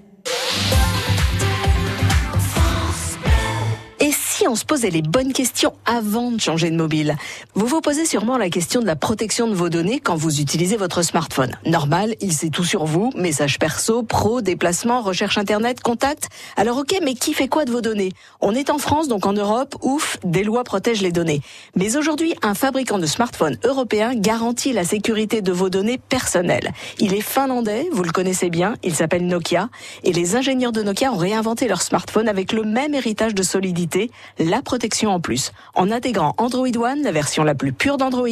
on 4.47 4.55
se 4.55 4.65
posait 4.65 4.89
les 4.89 5.01
bonnes 5.01 5.33
questions 5.33 5.73
avant 5.85 6.31
de 6.31 6.39
changer 6.39 6.71
de 6.71 6.75
mobile 6.75 7.15
Vous 7.53 7.67
vous 7.67 7.81
posez 7.81 8.05
sûrement 8.05 8.37
la 8.37 8.49
question 8.49 8.81
de 8.81 8.85
la 8.85 8.95
protection 8.95 9.47
de 9.47 9.53
vos 9.53 9.69
données 9.69 9.99
quand 9.99 10.15
vous 10.15 10.39
utilisez 10.41 10.77
votre 10.77 11.03
smartphone. 11.03 11.51
Normal, 11.65 12.15
il 12.21 12.33
sait 12.33 12.49
tout 12.49 12.63
sur 12.63 12.85
vous, 12.85 13.11
messages 13.15 13.59
perso, 13.59 14.03
pro, 14.03 14.41
déplacements, 14.41 15.01
recherche 15.01 15.37
internet, 15.37 15.81
contact. 15.81 16.29
Alors 16.57 16.77
ok, 16.77 16.99
mais 17.03 17.13
qui 17.13 17.33
fait 17.33 17.47
quoi 17.47 17.65
de 17.65 17.71
vos 17.71 17.81
données? 17.81 18.13
On 18.39 18.53
est 18.55 18.69
en 18.69 18.77
France, 18.77 19.07
donc 19.07 19.25
en 19.25 19.33
Europe, 19.33 19.75
ouf, 19.81 20.17
des 20.23 20.43
lois 20.43 20.63
protègent 20.63 21.01
les 21.01 21.11
données. 21.11 21.41
Mais 21.75 21.97
aujourd'hui, 21.97 22.33
un 22.41 22.53
fabricant 22.53 22.99
de 22.99 23.05
smartphones 23.05 23.57
européen 23.63 24.15
garantit 24.15 24.73
la 24.73 24.83
sécurité 24.83 25.41
de 25.41 25.51
vos 25.51 25.69
données 25.69 25.97
personnelles. 25.97 26.71
Il 26.99 27.13
est 27.13 27.21
finlandais, 27.21 27.87
vous 27.91 28.03
le 28.03 28.11
connaissez 28.11 28.49
bien, 28.49 28.75
il 28.83 28.95
s'appelle 28.95 29.25
Nokia, 29.25 29.69
et 30.03 30.13
les 30.13 30.35
ingénieurs 30.35 30.71
de 30.71 30.81
Nokia 30.81 31.11
ont 31.11 31.17
réinventé 31.17 31.67
leur 31.67 31.81
smartphone 31.81 32.27
avec 32.27 32.53
le 32.53 32.63
même 32.63 32.93
héritage 32.93 33.35
de 33.35 33.43
solidité, 33.43 34.11
la 34.39 34.61
protection 34.61 35.11
en 35.11 35.19
plus. 35.19 35.51
En 35.75 35.91
intégrant 35.91 36.33
Android 36.37 36.67
One, 36.75 37.01
la 37.03 37.11
version 37.11 37.43
la 37.43 37.55
plus 37.55 37.73
pure 37.73 37.97
d'Android, 37.97 38.27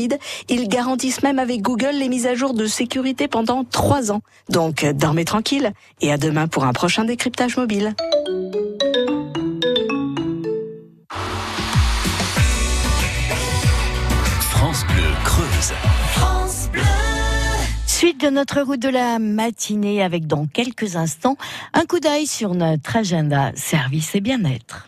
ils 0.48 0.68
garantissent 0.68 1.24
même 1.24 1.40
avec 1.40 1.62
Google 1.62 1.94
les 1.94 2.10
mises 2.10 2.28
à 2.28 2.36
jour 2.36 2.54
de 2.54 2.66
sécurité 2.66 3.28
pendant 3.28 3.64
trois 3.64 4.12
ans. 4.12 4.22
Donc, 4.50 4.86
dormez 4.86 5.26
tranquille 5.26 5.74
et 6.02 6.12
à 6.12 6.18
demain 6.18 6.48
pour 6.48 6.64
un 6.66 6.74
prochain 6.74 7.06
décryptage 7.06 7.58
mobile. 7.58 7.96
France 14.52 14.86
Bleu 14.88 15.04
Creuse. 15.24 15.74
Suite 17.86 18.22
de 18.22 18.30
notre 18.30 18.62
route 18.62 18.80
de 18.80 18.88
la 18.88 19.20
matinée 19.20 20.02
avec 20.02 20.26
dans 20.26 20.46
quelques 20.46 20.96
instants 20.96 21.36
un 21.74 21.84
coup 21.84 22.00
d'œil 22.00 22.28
sur 22.28 22.56
notre 22.56 22.96
agenda 22.96 23.52
service 23.56 24.16
et 24.16 24.22
bien-être. 24.22 24.88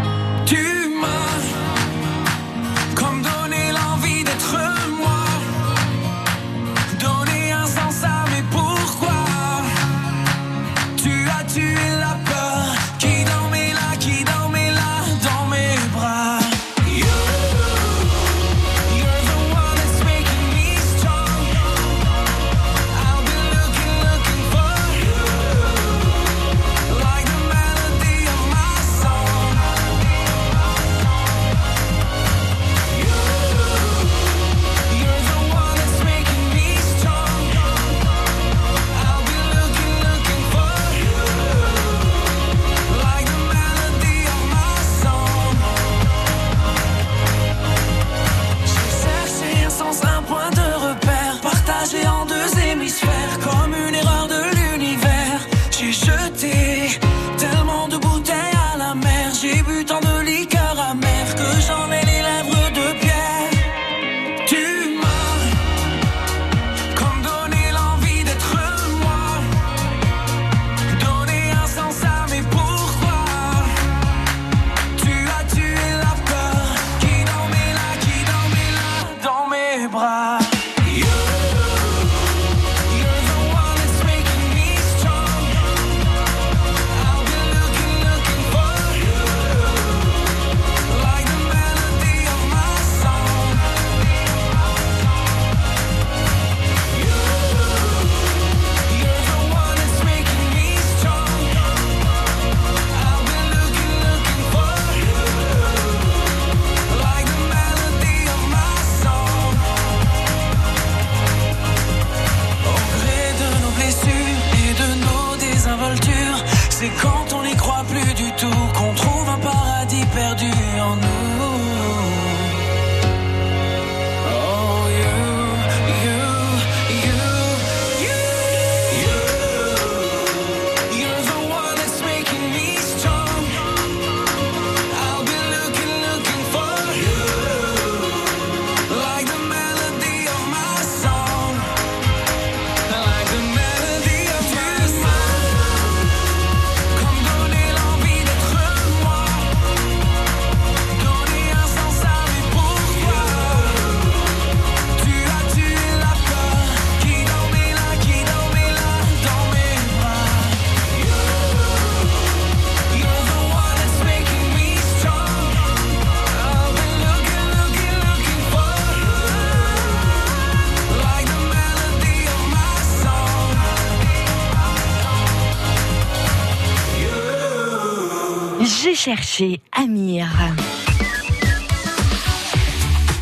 J'ai 179.01 179.15
cherché 179.15 179.61
Amir. 179.71 180.27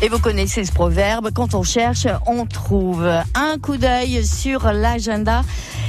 Et 0.02 0.08
vous 0.08 0.18
connaissez 0.18 0.64
ce 0.64 0.72
proverbe, 0.72 1.30
quand 1.34 1.54
on 1.54 1.62
cherche, 1.62 2.06
on 2.26 2.44
trouve. 2.44 3.08
Un 3.34 3.58
coup 3.58 3.76
d'œil 3.76 4.26
sur 4.26 4.72
l'agenda 4.72 5.42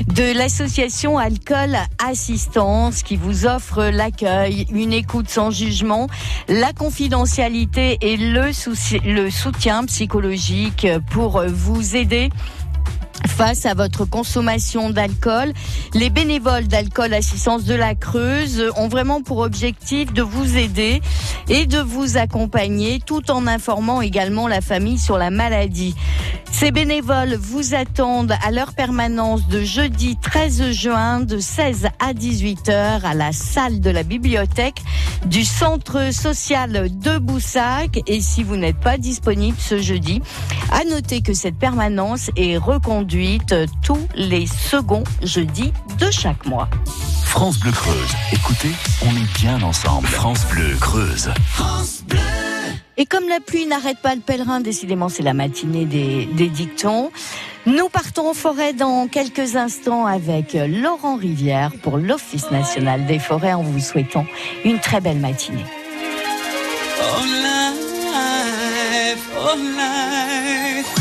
de 0.07 0.37
l'association 0.37 1.17
Alcool 1.17 1.77
Assistance 2.05 3.03
qui 3.03 3.17
vous 3.17 3.45
offre 3.45 3.83
l'accueil, 3.85 4.65
une 4.71 4.93
écoute 4.93 5.29
sans 5.29 5.51
jugement, 5.51 6.07
la 6.47 6.73
confidentialité 6.73 7.97
et 8.01 8.17
le, 8.17 8.51
le 9.03 9.29
soutien 9.29 9.85
psychologique 9.85 10.87
pour 11.09 11.43
vous 11.47 11.95
aider 11.95 12.29
face 13.31 13.65
à 13.65 13.73
votre 13.73 14.05
consommation 14.05 14.89
d'alcool. 14.89 15.53
Les 15.93 16.09
bénévoles 16.09 16.67
d'alcool 16.67 17.13
assistance 17.13 17.63
de 17.63 17.73
la 17.73 17.95
Creuse 17.95 18.63
ont 18.75 18.87
vraiment 18.87 19.21
pour 19.21 19.39
objectif 19.39 20.11
de 20.13 20.21
vous 20.21 20.57
aider 20.57 21.01
et 21.49 21.65
de 21.65 21.79
vous 21.79 22.17
accompagner 22.17 22.99
tout 23.03 23.31
en 23.31 23.47
informant 23.47 24.01
également 24.01 24.47
la 24.47 24.61
famille 24.61 24.99
sur 24.99 25.17
la 25.17 25.31
maladie. 25.31 25.95
Ces 26.51 26.71
bénévoles 26.71 27.35
vous 27.35 27.73
attendent 27.73 28.35
à 28.43 28.51
leur 28.51 28.73
permanence 28.73 29.47
de 29.47 29.63
jeudi 29.63 30.17
13 30.21 30.71
juin 30.71 31.21
de 31.21 31.39
16 31.39 31.87
à 31.99 32.13
18 32.13 32.69
heures 32.69 33.05
à 33.05 33.13
la 33.13 33.31
salle 33.31 33.79
de 33.79 33.89
la 33.89 34.03
bibliothèque 34.03 34.83
du 35.25 35.43
centre 35.43 36.13
social 36.13 36.89
de 36.99 37.17
Boussac. 37.17 37.99
Et 38.05 38.21
si 38.21 38.43
vous 38.43 38.57
n'êtes 38.57 38.79
pas 38.79 38.97
disponible 38.97 39.57
ce 39.59 39.79
jeudi, 39.79 40.21
à 40.71 40.83
noter 40.83 41.21
que 41.21 41.33
cette 41.33 41.57
permanence 41.57 42.29
est 42.35 42.57
reconduite 42.57 43.20
tous 43.83 44.07
les 44.15 44.47
seconds 44.47 45.03
jeudis 45.21 45.71
de 45.99 46.09
chaque 46.09 46.45
mois. 46.45 46.67
France 47.25 47.59
Bleu 47.59 47.71
Creuse. 47.71 48.15
Écoutez, 48.33 48.71
on 49.05 49.15
est 49.15 49.39
bien 49.39 49.61
ensemble. 49.61 50.07
France 50.07 50.45
Bleu 50.47 50.75
Creuse. 50.79 51.29
France 51.45 52.03
Bleu. 52.07 52.17
Et 52.97 53.05
comme 53.05 53.29
la 53.29 53.39
pluie 53.39 53.67
n'arrête 53.67 53.99
pas 53.99 54.15
le 54.15 54.21
pèlerin, 54.21 54.59
décidément 54.59 55.07
c'est 55.07 55.23
la 55.23 55.33
matinée 55.33 55.85
des, 55.85 56.25
des, 56.25 56.49
dictons. 56.49 57.11
Nous 57.67 57.89
partons 57.89 58.29
en 58.29 58.33
forêt 58.33 58.73
dans 58.73 59.07
quelques 59.07 59.55
instants 59.55 60.07
avec 60.07 60.53
Laurent 60.53 61.15
Rivière 61.15 61.71
pour 61.83 61.97
l'Office 61.97 62.49
national 62.49 63.05
des 63.05 63.19
forêts 63.19 63.53
en 63.53 63.61
vous 63.61 63.79
souhaitant 63.79 64.25
une 64.65 64.79
très 64.79 64.99
belle 64.99 65.19
matinée. 65.19 65.65
Oh 66.99 67.23
life, 67.23 69.29
oh 69.37 69.55
life. 69.55 71.00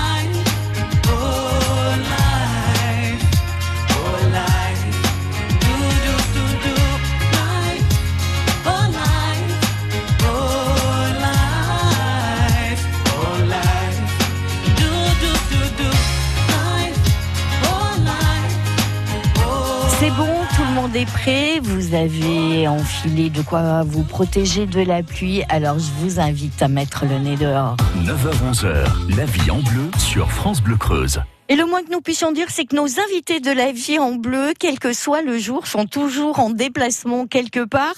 est 20.95 21.05
prêt. 21.05 21.59
Vous 21.61 21.93
avez 21.93 22.67
enfilé 22.67 23.29
de 23.29 23.41
quoi 23.41 23.83
vous 23.83 24.03
protéger 24.03 24.65
de 24.65 24.81
la 24.81 25.03
pluie. 25.03 25.43
Alors 25.49 25.79
je 25.79 25.91
vous 25.99 26.19
invite 26.19 26.61
à 26.61 26.67
mettre 26.67 27.05
le 27.05 27.17
nez 27.19 27.35
dehors. 27.35 27.77
9h-11h, 27.97 29.15
la 29.15 29.25
vie 29.25 29.51
en 29.51 29.59
bleu 29.59 29.89
sur 29.97 30.31
France 30.31 30.61
Bleu 30.61 30.75
Creuse. 30.75 31.21
Et 31.49 31.55
le 31.55 31.65
moins 31.65 31.83
que 31.83 31.91
nous 31.91 32.01
puissions 32.01 32.31
dire, 32.31 32.49
c'est 32.49 32.65
que 32.65 32.75
nos 32.75 32.99
invités 32.99 33.39
de 33.39 33.51
la 33.51 33.71
vie 33.71 33.99
en 33.99 34.13
bleu, 34.13 34.53
quel 34.57 34.79
que 34.79 34.93
soit 34.93 35.21
le 35.21 35.37
jour, 35.37 35.67
sont 35.67 35.85
toujours 35.85 36.39
en 36.39 36.49
déplacement 36.49 37.27
quelque 37.27 37.65
part. 37.65 37.95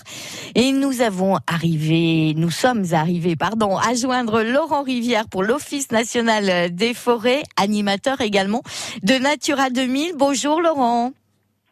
Et 0.55 0.71
nous 0.71 1.01
avons 1.01 1.37
arrivé, 1.45 2.33
nous 2.35 2.49
sommes 2.49 2.85
arrivés, 2.93 3.35
pardon, 3.35 3.77
à 3.77 3.93
joindre 3.93 4.41
Laurent 4.41 4.81
Rivière 4.81 5.27
pour 5.29 5.43
l'Office 5.43 5.91
national 5.91 6.73
des 6.73 6.93
forêts, 6.93 7.43
animateur 7.57 8.21
également 8.21 8.63
de 9.03 9.13
Natura 9.15 9.69
2000. 9.69 10.13
Bonjour 10.17 10.61
Laurent. 10.61 11.11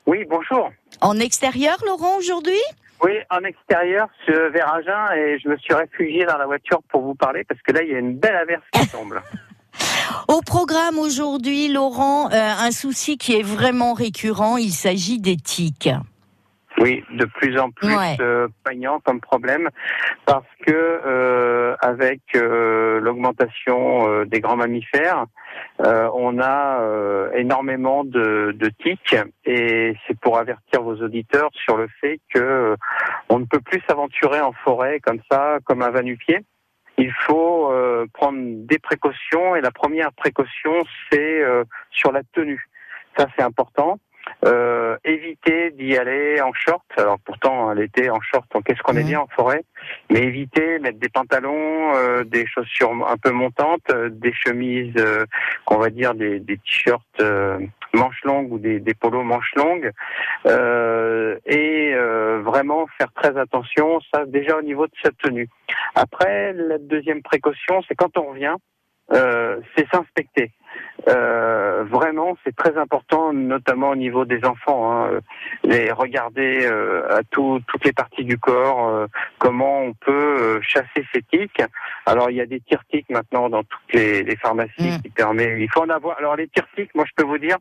Oui, 0.06 0.20
bonjour. 0.30 0.70
En 1.02 1.18
extérieur, 1.18 1.78
Laurent, 1.86 2.18
aujourd'hui? 2.18 2.62
Oui, 3.04 3.14
en 3.32 3.44
extérieur, 3.44 4.08
vers 4.28 4.72
Agen 4.72 5.18
et 5.18 5.40
je 5.40 5.50
me 5.50 5.58
suis 5.58 5.74
réfugié 5.74 6.26
dans 6.26 6.38
la 6.38 6.46
voiture 6.46 6.82
pour 6.90 7.02
vous 7.02 7.16
parler 7.16 7.44
parce 7.44 7.60
que 7.62 7.72
là, 7.72 7.82
il 7.82 7.92
y 7.92 7.96
a 7.96 7.98
une 7.98 8.16
belle 8.16 8.36
averse 8.36 8.64
qui 8.72 8.88
tombe. 8.92 9.20
Au 10.28 10.42
programme 10.42 11.00
aujourd'hui, 11.00 11.68
Laurent, 11.70 12.30
euh, 12.30 12.54
un 12.60 12.72
souci 12.72 13.18
qui 13.18 13.36
est 13.36 13.42
vraiment 13.42 13.94
récurrent, 13.94 14.58
il 14.58 14.72
s'agit 14.72 15.20
des 15.20 15.38
tiques. 15.38 15.90
Oui, 16.78 17.04
de 17.12 17.26
plus 17.26 17.60
en 17.60 17.70
plus 17.70 17.94
Ouais. 17.96 18.16
euh, 18.22 18.48
poignant 18.64 19.00
comme 19.02 19.20
problème 19.20 19.70
parce 20.26 20.46
que 20.66 20.72
euh, 20.72 21.76
avec 21.82 22.22
euh, 22.36 23.00
l'augmentation 23.02 24.08
euh, 24.08 24.26
des 24.26 24.40
grands 24.40 24.56
mammifères, 24.56 25.26
euh, 25.82 26.10
on 26.14 26.40
a 26.40 26.80
euh, 26.82 27.32
énormément 27.34 28.04
de, 28.04 28.54
de 28.56 28.70
tiques 28.84 29.16
et 29.46 29.96
c'est 30.08 30.18
pour 30.20 30.38
avertir 30.38 30.82
vos 30.82 30.96
auditeurs 30.96 31.50
sur 31.54 31.78
le 31.78 31.88
fait 32.00 32.20
que 32.34 32.40
euh, 32.40 32.76
on 33.30 33.40
ne 33.40 33.46
peut 33.46 33.60
plus 33.60 33.82
s'aventurer 33.88 34.40
en 34.40 34.54
forêt 34.54 35.00
comme 35.02 35.20
ça, 35.30 35.58
comme 35.66 35.82
un 35.82 35.90
va-nu-pied. 35.92 36.40
Il 36.98 37.12
faut 37.26 37.72
euh, 37.72 38.06
prendre 38.14 38.40
des 38.42 38.80
précautions 38.80 39.56
et 39.56 39.62
la 39.62 39.72
première 39.72 40.14
précaution 40.14 40.84
c'est 41.12 41.42
euh, 41.42 41.64
sur 41.90 42.12
la 42.12 42.22
tenue. 42.34 42.66
Ça 43.18 43.28
c'est 43.36 43.44
important. 43.44 43.98
Euh, 44.44 44.98
éviter 45.04 45.70
d'y 45.72 45.96
aller 45.98 46.42
en 46.42 46.52
short. 46.54 46.84
Alors 46.98 47.20
pourtant, 47.24 47.70
hein, 47.70 47.76
l'été 47.76 48.10
en 48.10 48.20
short, 48.22 48.46
qu'est-ce 48.66 48.82
qu'on 48.82 48.98
est 48.98 49.04
bien 49.04 49.20
en 49.20 49.28
forêt? 49.28 49.64
Mais 50.10 50.24
éviter, 50.24 50.80
mettre 50.80 50.98
des 50.98 51.10
pantalons, 51.10 51.96
euh, 51.96 52.24
des 52.24 52.48
chaussures 52.48 52.92
un 53.08 53.18
peu 53.18 53.30
montantes, 53.30 53.88
euh, 53.92 54.10
des 54.10 54.34
chemises, 54.34 54.96
euh, 54.98 55.26
qu'on 55.66 55.78
va 55.78 55.92
dire 55.92 56.16
des, 56.16 56.40
des 56.40 56.58
t-shirts 56.58 57.22
manches 57.94 58.24
longues 58.24 58.52
ou 58.52 58.58
des, 58.58 58.80
des 58.80 58.96
polos 58.96 59.24
manches 59.24 59.54
longues. 59.56 59.92
et 61.46 61.94
vraiment 62.44 62.88
faire 62.98 63.12
très 63.14 63.38
attention, 63.38 64.00
ça 64.14 64.26
déjà 64.26 64.58
au 64.58 64.62
niveau 64.62 64.88
de 64.88 64.94
cette 65.04 65.18
tenue. 65.18 65.48
Après, 65.94 66.54
la 66.54 66.78
deuxième 66.80 67.22
précaution, 67.22 67.84
c'est 67.88 67.96
quand 67.96 68.18
on 68.18 68.32
revient, 68.32 68.56
c'est 69.12 69.88
s'inspecter. 69.94 70.52
Euh, 71.08 71.84
vraiment, 71.84 72.38
c'est 72.44 72.56
très 72.56 72.78
important, 72.78 73.34
notamment 73.34 73.90
au 73.90 73.96
niveau 73.96 74.26
des 74.26 74.44
enfants. 74.46 74.92
Hein, 74.92 75.20
les 75.64 75.92
regarder 75.92 76.66
euh, 76.66 77.18
à 77.18 77.24
tout, 77.24 77.60
toutes 77.68 77.86
les 77.86 77.94
parties 77.94 78.24
du 78.24 78.38
corps, 78.38 78.90
euh, 78.90 79.08
comment 79.40 79.82
on 79.82 79.94
peut 79.94 80.12
euh, 80.12 80.60
chasser 80.62 81.06
ces 81.14 81.22
tiques. 81.24 81.62
Alors, 82.06 82.30
il 82.30 82.38
y 82.38 82.42
a 82.42 82.46
des 82.46 82.60
tire-tiques 82.60 83.10
maintenant 83.10 83.50
dans 83.50 83.64
toutes 83.64 83.94
les, 83.94 84.24
les 84.24 84.36
pharmacies 84.36 84.98
mm. 84.98 85.02
qui 85.02 85.10
permet. 85.10 85.62
Il 85.62 85.70
faut 85.72 85.82
en 85.82 85.90
avoir. 85.90 86.18
Alors, 86.20 86.36
les 86.36 86.48
tire-tiques, 86.48 86.94
moi, 86.96 87.06
je 87.08 87.12
peux 87.16 87.28
vous 87.28 87.38
dire, 87.38 87.58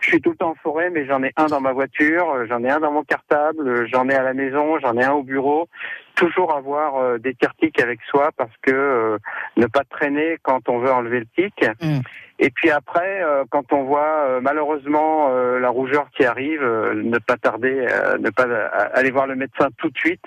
je 0.00 0.08
suis 0.08 0.20
tout 0.20 0.30
le 0.30 0.36
temps 0.36 0.50
en 0.50 0.56
forêt, 0.56 0.90
mais 0.90 1.06
j'en 1.06 1.22
ai 1.22 1.32
un 1.36 1.46
dans 1.46 1.60
ma 1.60 1.72
voiture, 1.72 2.46
j'en 2.48 2.64
ai 2.64 2.70
un 2.70 2.80
dans 2.80 2.92
mon 2.92 3.04
cartable, 3.04 3.88
j'en 3.88 4.08
ai 4.08 4.14
à 4.14 4.22
la 4.22 4.34
maison, 4.34 4.78
j'en 4.80 4.96
ai 4.96 5.04
un 5.04 5.12
au 5.12 5.22
bureau 5.22 5.68
toujours 6.16 6.54
avoir 6.54 7.18
des 7.18 7.34
tire-tiques 7.34 7.80
avec 7.80 7.98
soi 8.10 8.28
parce 8.36 8.52
que 8.60 9.16
ne 9.56 9.66
pas 9.66 9.84
traîner 9.88 10.36
quand 10.42 10.68
on 10.68 10.78
veut 10.78 10.92
enlever 10.92 11.20
le 11.20 11.26
tic. 11.34 11.54
Mm. 11.80 12.00
Et 12.42 12.48
puis 12.48 12.70
après, 12.70 13.22
euh, 13.22 13.44
quand 13.50 13.70
on 13.74 13.84
voit 13.84 14.24
euh, 14.24 14.40
malheureusement 14.40 15.28
euh, 15.30 15.58
la 15.60 15.68
rougeur 15.68 16.08
qui 16.16 16.24
arrive, 16.24 16.62
ne 16.62 17.18
pas 17.18 17.36
tarder, 17.36 17.86
ne 18.18 18.30
pas 18.30 18.46
aller 18.94 19.10
voir 19.10 19.26
le 19.26 19.36
médecin 19.36 19.68
tout 19.76 19.90
de 19.90 19.98
suite. 19.98 20.24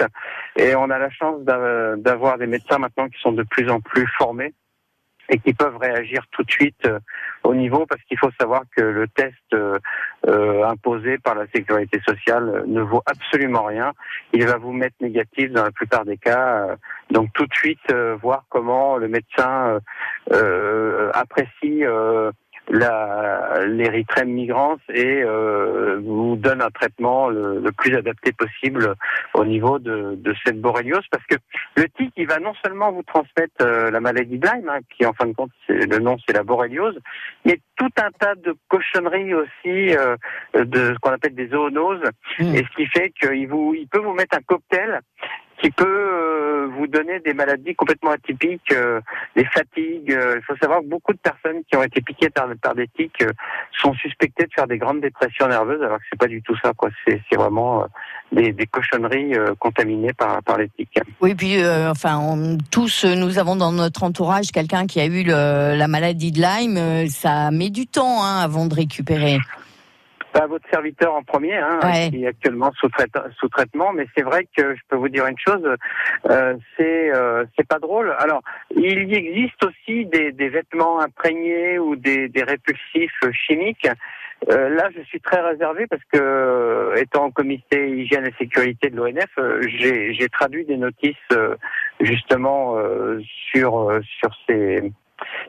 Et 0.56 0.76
on 0.76 0.92
a 0.92 1.00
la 1.00 1.10
chance 1.10 1.42
d'avoir 1.42 2.38
des 2.38 2.46
médecins 2.46 2.78
maintenant 2.78 3.10
qui 3.10 3.20
sont 3.20 3.32
de 3.32 3.42
plus 3.42 3.68
en 3.70 3.82
plus 3.82 4.08
formés 4.16 4.54
et 5.30 5.40
qui 5.40 5.54
peuvent 5.54 5.78
réagir 5.78 6.26
tout 6.32 6.44
de 6.44 6.52
suite 6.52 6.88
au 7.44 7.56
niveau 7.56 7.86
parce 7.86 8.02
qu'il 8.04 8.18
faut 8.18 8.32
savoir 8.40 8.64
que 8.76 8.82
le 8.82 9.08
test 9.08 9.34
euh, 9.54 10.64
imposé 10.64 11.18
par 11.18 11.36
la 11.36 11.46
sécurité 11.54 12.00
sociale 12.06 12.64
ne 12.68 12.82
vaut 12.82 13.02
absolument 13.06 13.64
rien. 13.64 13.94
Il 14.34 14.46
va 14.46 14.58
vous 14.58 14.74
mettre 14.74 14.96
négatif 15.02 15.52
dans 15.52 15.64
la 15.64 15.72
plupart 15.72 16.06
des 16.06 16.18
cas. 16.18 16.76
donc 17.12 17.32
tout 17.34 17.46
de 17.46 17.54
suite 17.54 17.94
voir 18.22 18.46
comment 18.50 18.98
le 18.98 19.08
médecin 19.08 19.80
apprécie 21.14 21.84
la, 22.70 23.66
l'érythrème 23.66 24.30
migrans 24.30 24.78
et 24.90 25.22
euh, 25.24 26.00
vous 26.04 26.36
donne 26.36 26.62
un 26.62 26.70
traitement 26.70 27.30
le, 27.30 27.62
plus 27.78 27.96
adapté 27.96 28.32
possible 28.32 28.96
au 29.34 29.46
niveau 29.46 29.80
de, 29.80 30.16
de, 30.16 30.34
cette 30.46 30.62
boréliose 30.62 31.06
parce 31.12 31.26
que 31.26 31.36
le 31.76 31.90
tic 31.90 32.14
il 32.16 32.28
va 32.28 32.40
non 32.40 32.54
seulement 32.64 32.92
vous 32.92 33.04
transmettre 33.04 33.56
euh, 33.62 33.92
la 33.92 34.00
maladie 34.00 34.38
de 34.38 34.48
Lyme 34.48 34.70
hein, 34.70 34.80
qui 34.96 35.06
en 35.06 35.14
fin 35.14 35.26
de 35.26 35.34
compte 35.34 35.52
le 35.68 36.00
nom 36.00 36.18
c'est 36.26 36.34
la 36.34 36.44
boréliose 36.44 36.98
mais 37.46 37.60
tout 37.76 37.92
un 37.98 38.12
tas 38.12 38.36
de 38.36 38.56
cochonneries 38.70 39.34
aussi 39.34 39.96
euh, 39.96 40.16
de 40.54 40.94
ce 40.94 41.00
qu'on 41.00 41.12
appelle 41.12 41.36
des 41.36 41.50
zoonoses 41.50 42.10
mmh. 42.40 42.56
et 42.56 42.64
ce 42.64 42.76
qui 42.76 42.86
fait 42.88 43.12
qu'il 43.12 43.48
vous 43.48 43.74
il 43.76 43.88
peut 43.88 44.00
vous 44.00 44.14
mettre 44.14 44.38
un 44.38 44.42
cocktail 44.42 45.02
qui 45.64 45.72
peut 45.72 45.86
euh, 45.88 46.68
vous 46.78 46.88
donner 46.88 47.22
des 47.22 47.34
maladies 47.34 47.74
complètement 47.74 48.12
atypiques, 48.12 48.74
euh, 48.74 49.00
des 49.36 49.46
fatigues. 49.46 50.12
Euh, 50.12 50.36
il 50.38 50.44
faut 50.46 50.58
savoir 50.62 50.82
que 50.82 50.88
beaucoup 50.88 51.14
de 51.14 51.20
personnes 51.20 51.64
qui 51.70 51.78
ont 51.78 51.84
été 51.84 52.02
piquées 52.02 52.30
par, 52.30 52.50
par 52.62 52.76
des 52.76 52.90
tiques 52.90 53.24
sont 53.82 53.94
suspectées 53.94 54.44
de 54.44 54.52
faire 54.54 54.68
des 54.68 54.78
grandes 54.78 55.00
dépressions 55.00 55.48
nerveuses, 55.48 55.82
alors 55.82 56.00
que 56.00 56.04
c'est 56.12 56.20
pas 56.20 56.28
du 56.28 56.42
tout 56.42 56.56
ça. 56.62 56.74
Quoi. 56.76 56.90
C'est, 57.08 57.22
vraiment 57.36 57.86
des, 58.32 58.54
cochonneries 58.70 59.34
contaminées 59.60 60.14
par, 60.14 60.44
par 60.44 60.58
les 60.58 60.70
tiques. 60.70 61.00
Oui, 61.22 61.34
puis 61.34 61.58
enfin, 61.66 62.38
tous 62.70 63.06
nous 63.06 63.40
avons 63.40 63.56
dans 63.56 63.72
notre 63.72 64.04
entourage 64.04 64.52
quelqu'un 64.52 64.86
qui 64.86 65.00
a 65.00 65.06
eu 65.06 65.24
la 65.24 65.88
maladie 65.88 66.32
de 66.32 66.40
Lyme. 66.42 67.08
ça 67.08 67.52
met 67.52 67.70
du 67.70 67.88
temps 67.88 68.24
hein, 68.24 68.40
avant 68.42 68.68
de 68.68 68.76
récupérer 68.76 69.40
pas 70.34 70.48
votre 70.48 70.68
serviteur 70.70 71.14
en 71.14 71.24
premier, 71.24 71.56
hein, 71.56 71.80
qui 72.10 72.24
est 72.24 72.28
actuellement 72.28 72.72
sous, 72.74 72.90
sous 73.40 73.50
traitement, 73.50 73.94
mais 73.94 74.08
c'est 74.16 74.24
vrai 74.24 74.48
que 74.58 74.76
je 74.76 74.82
peux 74.90 74.98
vous 74.98 75.10
dire 75.10 75.26
une 75.28 75.38
chose, 75.38 75.64
euh, 76.30 76.56
c'est 76.76 77.14
euh, 77.14 77.46
c'est 77.56 77.68
pas 77.68 77.80
drôle. 77.80 78.14
Alors, 78.20 78.42
il 78.76 79.10
y 79.10 79.16
existe 79.16 79.64
aussi 79.64 80.06
des, 80.06 80.32
des 80.32 80.50
vêtements 80.50 81.00
imprégnés 81.00 81.78
ou 81.80 81.96
des, 81.96 82.28
des 82.30 82.44
répulsifs 82.44 83.22
chimiques. 83.32 83.88
Euh, 84.52 84.68
là, 84.70 84.90
je 84.96 85.02
suis 85.04 85.22
très 85.22 85.40
réservé 85.40 85.88
parce 85.88 86.04
que, 86.12 86.96
étant 86.98 87.28
au 87.28 87.32
comité 87.32 87.90
hygiène 87.90 88.26
et 88.26 88.34
sécurité 88.38 88.90
de 88.90 88.98
l'ONF, 88.98 89.30
euh, 89.38 89.62
j'ai 89.70 90.28
traduit 90.30 90.66
des 90.66 90.78
notices 90.78 91.16
justement 92.02 92.76
sur 93.52 94.00
sur 94.20 94.32
ces 94.48 94.92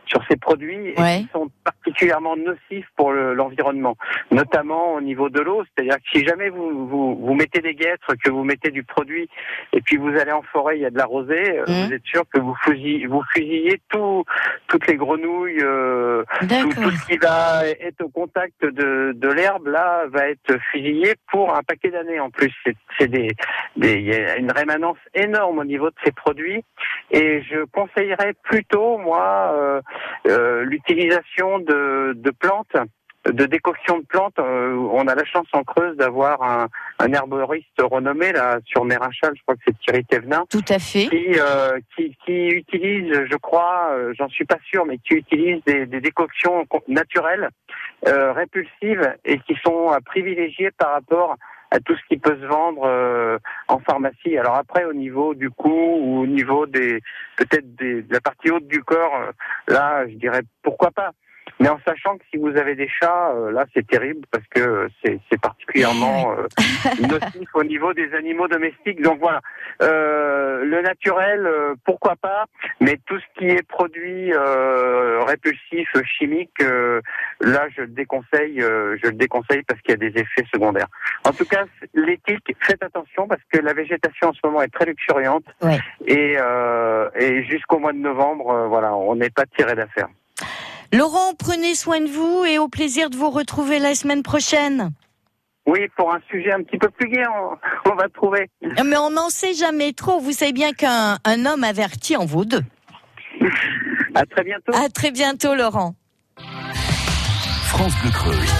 sur 0.06 0.22
ces 0.28 0.36
produits 0.36 0.94
qui 0.94 1.28
sont 1.32 1.48
particulièrement 1.64 2.36
nocifs 2.36 2.88
pour 2.96 3.12
l'environnement, 3.12 3.96
notamment 4.30 4.94
au 4.94 5.00
niveau 5.00 5.28
de 5.28 5.40
l'eau. 5.40 5.64
C'est-à-dire 5.64 5.96
que 5.96 6.18
si 6.18 6.24
jamais 6.24 6.48
vous, 6.48 6.86
vous, 6.88 7.16
vous 7.16 7.34
mettez 7.34 7.60
des 7.60 7.74
guêtres, 7.74 8.14
que 8.22 8.30
vous 8.30 8.44
mettez 8.44 8.70
du 8.70 8.82
produit, 8.82 9.28
et 9.72 9.80
puis 9.80 9.96
vous 9.96 10.16
allez 10.16 10.32
en 10.32 10.42
forêt, 10.42 10.76
il 10.78 10.82
y 10.82 10.86
a 10.86 10.90
de 10.90 10.98
la 10.98 11.06
rosée, 11.06 11.58
euh, 11.58 11.64
mmh. 11.66 11.86
vous 11.86 11.92
êtes 11.92 12.04
sûr 12.04 12.22
que 12.32 12.40
vous 12.40 12.54
fusillez, 12.64 13.06
vous 13.06 13.22
fusillez 13.32 13.80
tout, 13.88 14.24
toutes 14.68 14.86
les 14.86 14.96
grenouilles, 14.96 15.62
euh, 15.62 16.24
tout, 16.40 16.90
ce 16.90 17.06
qui 17.06 17.18
va 17.18 17.66
être 17.68 18.02
au 18.02 18.08
contact 18.08 18.60
de, 18.62 19.12
de 19.14 19.28
l'herbe, 19.28 19.66
là, 19.66 20.04
va 20.08 20.28
être 20.28 20.58
fusillé 20.70 21.14
pour 21.30 21.54
un 21.54 21.62
paquet 21.62 21.90
d'années 21.90 22.20
en 22.20 22.30
plus. 22.30 22.52
C'est 22.98 23.08
des, 23.08 23.28
des, 23.76 23.94
il 23.94 24.06
y 24.06 24.14
a 24.14 24.36
une 24.36 24.52
rémanence 24.52 24.98
énorme 25.14 25.58
au 25.58 25.64
niveau 25.64 25.90
de 25.90 25.96
ces 26.04 26.12
produits, 26.12 26.64
et 27.10 27.42
je 27.42 27.64
conseillerais 27.72 28.34
plutôt, 28.42 28.98
moi, 28.98 29.52
euh, 29.54 29.63
l'utilisation 30.64 31.58
de, 31.58 32.12
de, 32.14 32.30
plantes 32.30 32.76
de 33.26 33.46
décoction 33.46 33.98
de 33.98 34.04
plantes. 34.04 34.38
Euh, 34.38 34.76
on 34.92 35.06
a 35.06 35.14
la 35.14 35.24
chance 35.24 35.46
en 35.52 35.62
Creuse 35.64 35.96
d'avoir 35.96 36.42
un, 36.42 36.68
un, 36.98 37.12
herboriste 37.12 37.80
renommé 37.80 38.32
là 38.32 38.58
sur 38.66 38.84
Mérinchal, 38.84 39.32
je 39.34 39.42
crois 39.42 39.54
que 39.54 39.62
c'est 39.66 39.78
Thierry 39.80 40.04
Thévenin. 40.04 40.44
Tout 40.50 40.64
à 40.68 40.78
fait. 40.78 41.08
Qui, 41.08 41.38
euh, 41.38 41.78
qui, 41.96 42.16
qui, 42.24 42.48
utilise, 42.48 43.12
je 43.30 43.36
crois, 43.36 43.96
j'en 44.18 44.28
suis 44.28 44.44
pas 44.44 44.58
sûr, 44.70 44.84
mais 44.84 44.98
qui 44.98 45.14
utilise 45.14 45.62
des, 45.64 45.86
des 45.86 46.00
décoctions 46.00 46.66
naturelles, 46.88 47.48
répulsives 48.06 49.14
et 49.24 49.38
qui 49.38 49.56
sont 49.64 49.96
privilégiées 50.04 50.70
par 50.72 50.92
rapport 50.92 51.36
à 51.74 51.80
tout 51.80 51.96
ce 51.96 52.02
qui 52.08 52.18
peut 52.18 52.36
se 52.40 52.46
vendre 52.46 52.84
euh, 52.84 53.36
en 53.66 53.80
pharmacie. 53.80 54.38
Alors 54.38 54.54
après, 54.54 54.84
au 54.84 54.92
niveau 54.92 55.34
du 55.34 55.50
cou 55.50 55.68
ou 55.70 56.20
au 56.22 56.26
niveau 56.26 56.66
des 56.66 57.00
peut-être 57.36 57.74
de 57.74 58.04
la 58.10 58.20
partie 58.20 58.50
haute 58.50 58.68
du 58.68 58.82
corps, 58.84 59.16
euh, 59.16 59.32
là, 59.66 60.06
je 60.06 60.14
dirais 60.14 60.42
pourquoi 60.62 60.92
pas. 60.92 61.10
Mais 61.60 61.68
en 61.68 61.78
sachant 61.86 62.18
que 62.18 62.24
si 62.30 62.36
vous 62.36 62.56
avez 62.56 62.74
des 62.74 62.88
chats, 62.88 63.30
euh, 63.32 63.52
là 63.52 63.64
c'est 63.74 63.86
terrible 63.86 64.26
parce 64.30 64.44
que 64.48 64.88
c'est 65.04 65.40
particulièrement 65.40 66.32
euh, 66.38 66.46
nocif 67.00 67.48
au 67.54 67.62
niveau 67.62 67.92
des 67.94 68.12
animaux 68.14 68.48
domestiques. 68.48 69.00
Donc 69.00 69.20
voilà, 69.20 69.40
euh, 69.82 70.64
le 70.64 70.82
naturel, 70.82 71.48
pourquoi 71.84 72.16
pas, 72.16 72.46
mais 72.80 72.98
tout 73.06 73.18
ce 73.18 73.38
qui 73.38 73.46
est 73.46 73.62
produit 73.62 74.32
répulsif, 74.34 75.88
chimique, 76.18 76.60
là 76.60 77.68
je 77.76 77.82
le 77.82 77.88
déconseille, 77.88 78.60
je 78.60 79.06
le 79.06 79.12
déconseille 79.12 79.62
parce 79.62 79.80
qu'il 79.82 79.92
y 79.92 79.94
a 79.94 80.10
des 80.10 80.20
effets 80.20 80.44
secondaires. 80.52 80.88
En 81.24 81.32
tout 81.32 81.44
cas, 81.44 81.64
l'éthique, 81.94 82.54
faites 82.60 82.82
attention 82.82 83.28
parce 83.28 83.42
que 83.52 83.58
la 83.58 83.72
végétation 83.74 84.28
en 84.28 84.32
ce 84.32 84.40
moment 84.44 84.62
est 84.62 84.72
très 84.72 84.86
luxuriante 84.86 85.44
et, 86.06 86.36
et 87.16 87.44
jusqu'au 87.44 87.78
mois 87.78 87.92
de 87.92 87.98
novembre, 87.98 88.66
voilà, 88.68 88.94
on 88.94 89.14
n'est 89.14 89.30
pas 89.30 89.46
tiré 89.56 89.74
d'affaire. 89.74 90.08
Laurent, 90.94 91.34
prenez 91.36 91.74
soin 91.74 92.00
de 92.00 92.06
vous 92.06 92.44
et 92.44 92.58
au 92.58 92.68
plaisir 92.68 93.10
de 93.10 93.16
vous 93.16 93.30
retrouver 93.30 93.80
la 93.80 93.96
semaine 93.96 94.22
prochaine. 94.22 94.92
Oui, 95.66 95.80
pour 95.96 96.14
un 96.14 96.20
sujet 96.30 96.52
un 96.52 96.62
petit 96.62 96.78
peu 96.78 96.88
plus 96.88 97.08
gai, 97.08 97.24
on, 97.90 97.94
va 97.96 98.08
trouver. 98.10 98.48
Mais 98.62 98.96
on 98.96 99.10
n'en 99.10 99.28
sait 99.28 99.54
jamais 99.54 99.92
trop. 99.92 100.20
Vous 100.20 100.30
savez 100.30 100.52
bien 100.52 100.72
qu'un 100.72 101.18
homme 101.46 101.64
averti 101.64 102.16
en 102.16 102.26
vaut 102.26 102.44
deux. 102.44 102.62
À 104.14 104.24
très 104.24 104.44
bientôt. 104.44 104.72
À 104.72 104.88
très 104.88 105.10
bientôt, 105.10 105.56
Laurent. 105.56 105.96
France 107.64 107.94
Bleu 108.00 108.10
Creuse. 108.12 108.54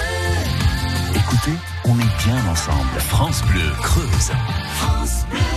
Écoutez, 1.15 1.57
on 1.85 1.97
est 1.97 2.27
bien 2.27 2.51
ensemble. 2.51 2.99
France 2.99 3.43
Bleu 3.43 3.71
Creuse. 3.81 4.31
France 4.73 5.25
Bleu. 5.29 5.54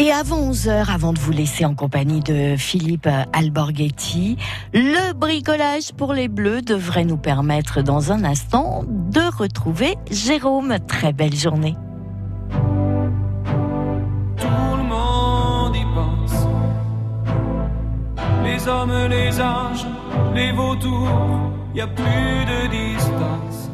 Et 0.00 0.12
avant 0.12 0.52
11h, 0.52 0.92
avant 0.94 1.12
de 1.12 1.18
vous 1.18 1.32
laisser 1.32 1.64
en 1.64 1.74
compagnie 1.74 2.20
de 2.20 2.54
Philippe 2.56 3.08
Alborghetti, 3.32 4.36
le 4.72 5.12
bricolage 5.12 5.92
pour 5.92 6.12
les 6.12 6.28
bleus 6.28 6.62
devrait 6.62 7.04
nous 7.04 7.16
permettre 7.16 7.82
dans 7.82 8.12
un 8.12 8.22
instant 8.22 8.84
de 8.86 9.20
retrouver 9.36 9.96
Jérôme. 10.08 10.76
Très 10.86 11.12
belle 11.12 11.34
journée. 11.34 11.74
Tout 14.36 14.76
le 14.76 14.84
monde 14.84 15.74
y 15.74 15.82
pense. 15.92 16.46
Les 18.44 18.68
hommes, 18.68 19.08
les 19.10 19.40
anges, 19.40 19.84
les 20.32 20.52
vautours, 20.52 21.50
y 21.74 21.80
a 21.80 21.88
plus 21.88 22.04
de 22.04 22.94
distance. 22.94 23.68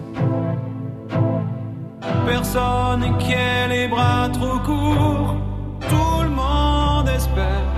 personne 2.26 3.18
qui 3.18 3.32
ait 3.32 3.68
les 3.68 3.88
bras 3.88 4.30
trop 4.32 4.58
courts. 4.60 5.43
Tout 5.88 6.22
le 6.22 6.30
monde 6.30 7.08
espère, 7.08 7.68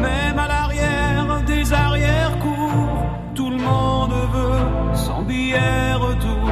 même 0.00 0.38
à 0.38 0.48
l'arrière 0.48 1.42
des 1.46 1.72
arrière-cours. 1.72 3.06
Tout 3.34 3.50
le 3.50 3.56
monde 3.56 4.12
veut 4.34 4.94
son 4.94 5.22
billet 5.22 5.94
retour 5.94 6.50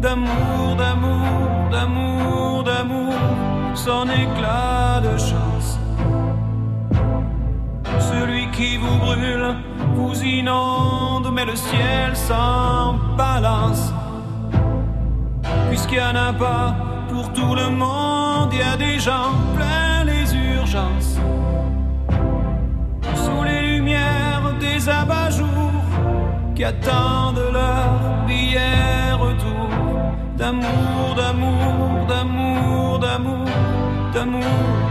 d'amour, 0.00 0.76
d'amour, 0.76 1.68
d'amour, 1.70 2.64
d'amour, 2.64 3.14
son 3.74 4.04
éclat 4.04 5.00
de 5.02 5.18
chance. 5.18 5.78
Celui 7.98 8.50
qui 8.50 8.76
vous 8.76 8.98
brûle 8.98 9.54
vous 9.94 10.22
inonde, 10.22 11.30
mais 11.32 11.44
le 11.44 11.56
ciel 11.56 12.14
s'en 12.14 12.94
balance. 13.16 13.92
Puisqu'il 15.68 15.98
n'y 15.98 16.04
en 16.04 16.16
a 16.16 16.32
pas 16.32 16.89
pour 17.10 17.32
tout 17.32 17.54
le 17.54 17.68
monde, 17.70 18.50
il 18.52 18.58
y 18.58 18.62
a 18.62 18.76
des 18.76 18.98
gens 18.98 19.32
plein 19.56 20.04
les 20.04 20.26
urgences. 20.34 21.18
Sous 23.14 23.42
les 23.44 23.62
lumières 23.72 24.54
des 24.60 24.88
abat-jours 24.88 25.84
qui 26.54 26.64
attendent 26.64 27.44
leur 27.52 28.26
billet 28.26 29.12
retour. 29.12 29.68
D'amour, 30.36 31.14
d'amour, 31.16 32.06
d'amour, 32.08 32.98
d'amour, 32.98 33.48
d'amour. 34.14 34.89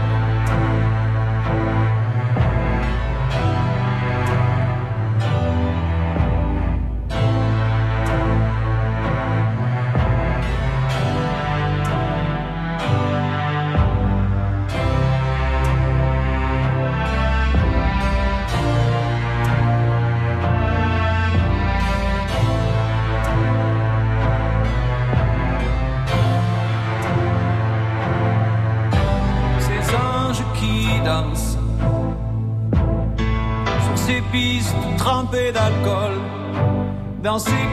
Dans 37.30 37.38
ces 37.38 37.69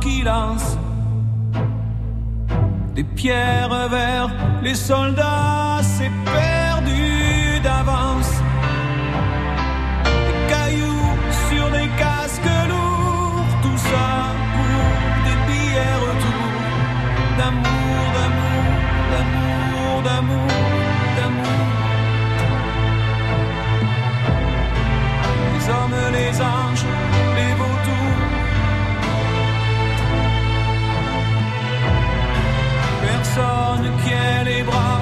qui 0.00 0.22
lancent 0.22 0.78
des 2.94 3.04
pierres 3.04 3.88
vers 3.88 4.30
les 4.62 4.74
soldats, 4.74 5.80
c'est 5.82 6.10
Personne 33.40 33.96
qui 34.04 34.12
ait 34.12 34.44
les 34.44 34.62
bras 34.62 34.99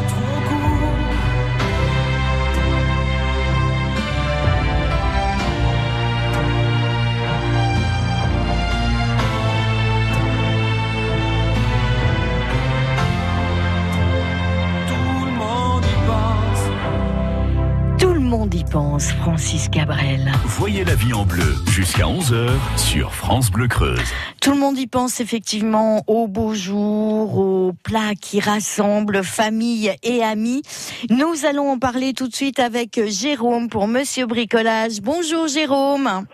monde 18.29 18.55
y 18.55 18.65
pense, 18.65 19.11
Francis 19.13 19.69
Cabrel. 19.69 20.31
Voyez 20.45 20.85
la 20.85 20.95
vie 20.95 21.13
en 21.13 21.25
bleu 21.25 21.55
jusqu'à 21.69 22.05
11h 22.05 22.49
sur 22.77 23.15
France 23.15 23.51
Bleu 23.51 23.69
Creuse. 23.69 24.01
Tout 24.41 24.53
le 24.53 24.59
monde 24.59 24.79
y 24.79 24.87
pense 24.87 25.21
effectivement 25.21 26.03
aux 26.07 26.29
beaux 26.29 26.55
jours, 26.55 27.39
aux 27.39 27.73
plats 27.83 28.15
qui 28.21 28.41
rassemblent 28.41 29.23
famille 29.25 29.93
et 30.03 30.23
amis. 30.23 30.63
Nous 31.11 31.47
allons 31.47 31.71
en 31.71 31.79
parler 31.79 32.13
tout 32.13 32.29
de 32.29 32.35
suite 32.35 32.59
avec 32.59 33.01
Jérôme 33.09 33.69
pour 33.69 33.89
Monsieur 33.89 34.27
Bricolage. 34.27 35.01
Bonjour 35.03 35.49
Jérôme. 35.49 36.27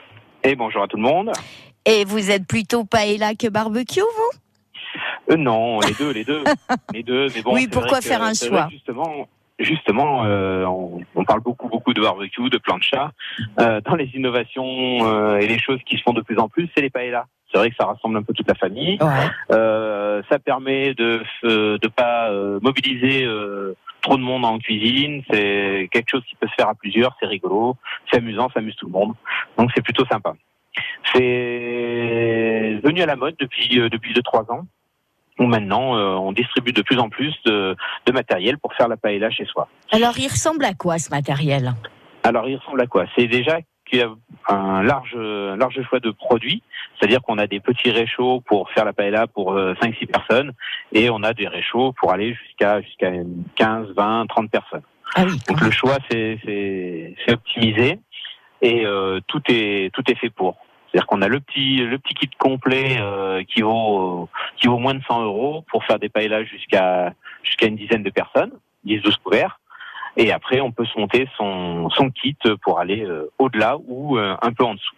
Et 0.43 0.57
bonjour 0.57 0.83
à 0.83 0.89
tout 0.89 0.97
le 0.97 1.03
monde. 1.03 1.31
Et 1.87 2.05
vous 2.05 2.31
êtes 2.31 2.47
plutôt 2.47 2.85
paella 2.85 3.35
que 3.35 3.49
barbecue, 3.49 4.01
vous? 4.01 4.39
Euh, 5.33 5.37
non, 5.37 5.81
les 5.81 5.93
deux, 5.95 6.11
les 6.13 6.25
deux, 6.25 6.45
les 6.93 7.03
deux. 7.03 7.29
Mais 7.35 7.43
bon, 7.43 7.55
Oui, 7.55 7.69
pourquoi 7.69 7.99
que- 8.01 8.05
faire 8.05 8.23
un 8.23 8.35
choix? 8.35 8.69
Justement, 8.71 9.27
justement, 9.59 10.25
euh, 10.25 10.65
on, 10.65 11.01
on 11.15 11.25
parle 11.25 11.41
beaucoup, 11.41 11.69
beaucoup 11.69 11.95
de 11.95 12.01
barbecue, 12.01 12.51
de 12.51 12.59
plancha. 12.59 13.13
Euh, 13.61 13.81
dans 13.83 13.95
les 13.95 14.11
innovations 14.15 15.07
euh, 15.07 15.39
et 15.39 15.47
les 15.47 15.59
choses 15.59 15.81
qui 15.87 15.97
se 15.97 16.03
font 16.03 16.13
de 16.13 16.23
plus 16.23 16.39
en 16.39 16.49
plus, 16.49 16.69
c'est 16.75 16.83
les 16.83 16.91
paellas. 16.91 17.27
C'est 17.53 17.59
vrai 17.59 17.71
que 17.71 17.77
ça 17.77 17.87
rassemble 17.87 18.17
un 18.17 18.23
peu 18.23 18.33
toute 18.33 18.49
la 18.49 18.57
famille. 18.57 18.99
Euh, 19.53 20.23
ça 20.29 20.41
permet 20.41 20.93
de 20.95 21.23
euh, 21.45 21.79
de 21.79 21.87
pas 21.87 22.31
euh, 22.31 22.59
mobiliser 22.61 23.25
euh, 23.25 23.77
trop 24.01 24.17
de 24.17 24.23
monde 24.23 24.45
en 24.45 24.59
cuisine. 24.59 25.23
C'est 25.31 25.89
quelque 25.93 26.11
chose 26.11 26.25
qui 26.29 26.35
peut 26.35 26.49
se 26.49 26.55
faire 26.55 26.69
à 26.69 26.75
plusieurs. 26.75 27.17
C'est 27.21 27.27
rigolo, 27.27 27.77
c'est 28.11 28.19
amusant, 28.19 28.49
ça 28.53 28.59
amuse 28.59 28.75
tout 28.75 28.87
le 28.87 28.93
monde. 28.93 29.15
Donc 29.57 29.71
c'est 29.73 29.83
plutôt 29.83 30.05
sympa. 30.07 30.35
C'est 31.15 32.81
venu 32.83 33.03
à 33.03 33.07
la 33.07 33.15
mode 33.15 33.37
depuis 33.39 33.79
euh, 33.79 33.89
depuis 33.89 34.15
deux 34.15 34.23
trois 34.23 34.51
ans. 34.51 34.67
Où 35.39 35.47
maintenant 35.47 35.97
euh, 35.97 36.15
on 36.15 36.33
distribue 36.33 36.73
de 36.73 36.83
plus 36.83 36.99
en 36.99 37.09
plus 37.09 37.35
de, 37.45 37.77
de 38.07 38.13
matériel 38.13 38.59
pour 38.59 38.73
faire 38.75 38.89
la 38.89 38.97
paella 38.97 39.31
chez 39.31 39.45
soi. 39.47 39.69
Alors, 39.91 40.19
il 40.19 40.29
ressemble 40.29 40.65
à 40.65 40.75
quoi 40.75 40.99
ce 40.99 41.11
matériel? 41.11 41.75
Alors, 42.23 42.49
il 42.49 42.57
ressemble 42.57 42.81
à 42.81 42.87
quoi? 42.87 43.07
C'est 43.17 43.27
déjà 43.27 43.59
qu'il 43.85 43.99
y 43.99 44.03
a 44.03 44.11
un 44.49 44.83
large, 44.83 45.15
un 45.17 45.57
large 45.57 45.81
choix 45.89 46.01
de 46.01 46.11
produits. 46.11 46.63
C'est-à-dire 46.99 47.21
qu'on 47.21 47.39
a 47.39 47.47
des 47.47 47.61
petits 47.61 47.91
réchauds 47.91 48.41
pour 48.47 48.71
faire 48.71 48.85
la 48.85 48.93
paella 48.93 49.27
pour 49.27 49.55
5-6 49.57 50.07
personnes 50.07 50.53
et 50.93 51.11
on 51.11 51.23
a 51.23 51.35
des 51.35 51.49
réchauds 51.49 51.93
pour 51.93 52.13
aller 52.13 52.35
jusqu'à 52.35 52.81
jusqu'à 52.81 53.11
15, 53.57 53.89
20, 53.97 54.27
30 54.27 54.51
personnes. 54.51 54.83
Donc 55.49 55.61
le 55.61 55.71
choix, 55.71 55.99
c'est 56.11 57.15
optimisé 57.29 57.99
et 58.65 58.87
euh, 58.87 59.21
tout 59.27 59.43
est 59.49 59.93
tout 59.95 60.03
est 60.11 60.15
fait 60.17 60.31
pour. 60.31 60.57
C'est-à-dire 60.95 61.07
qu'on 61.09 61.23
a 61.23 61.29
le 61.29 61.41
petit 61.41 61.79
le 61.79 61.99
petit 61.99 62.15
kit 62.15 62.31
complet 62.39 62.99
euh, 63.01 63.43
qui 63.43 63.63
vaut 63.63 64.29
qui 64.57 64.69
vaut 64.69 64.79
moins 64.79 64.95
de 64.95 65.03
100 65.03 65.25
euros 65.25 65.65
pour 65.69 65.85
faire 65.85 65.99
des 65.99 66.09
paellas 66.09 66.45
jusqu'à 66.45 67.13
jusqu'à 67.43 67.67
une 67.67 67.75
dizaine 67.75 68.05
de 68.05 68.11
personnes, 68.11 68.53
10-12 68.87 69.17
couverts. 69.25 69.59
Et 70.17 70.31
après, 70.31 70.61
on 70.61 70.71
peut 70.71 70.85
se 70.85 70.97
monter 70.97 71.27
son, 71.37 71.91
son 71.91 72.11
kit 72.11 72.37
pour 72.63 72.79
aller 72.79 73.05
euh, 73.05 73.29
au-delà 73.41 73.77
ou 73.89 74.17
euh, 74.19 74.37
un 74.41 74.53
peu 74.53 74.63
en 74.63 74.75
dessous. 74.75 74.95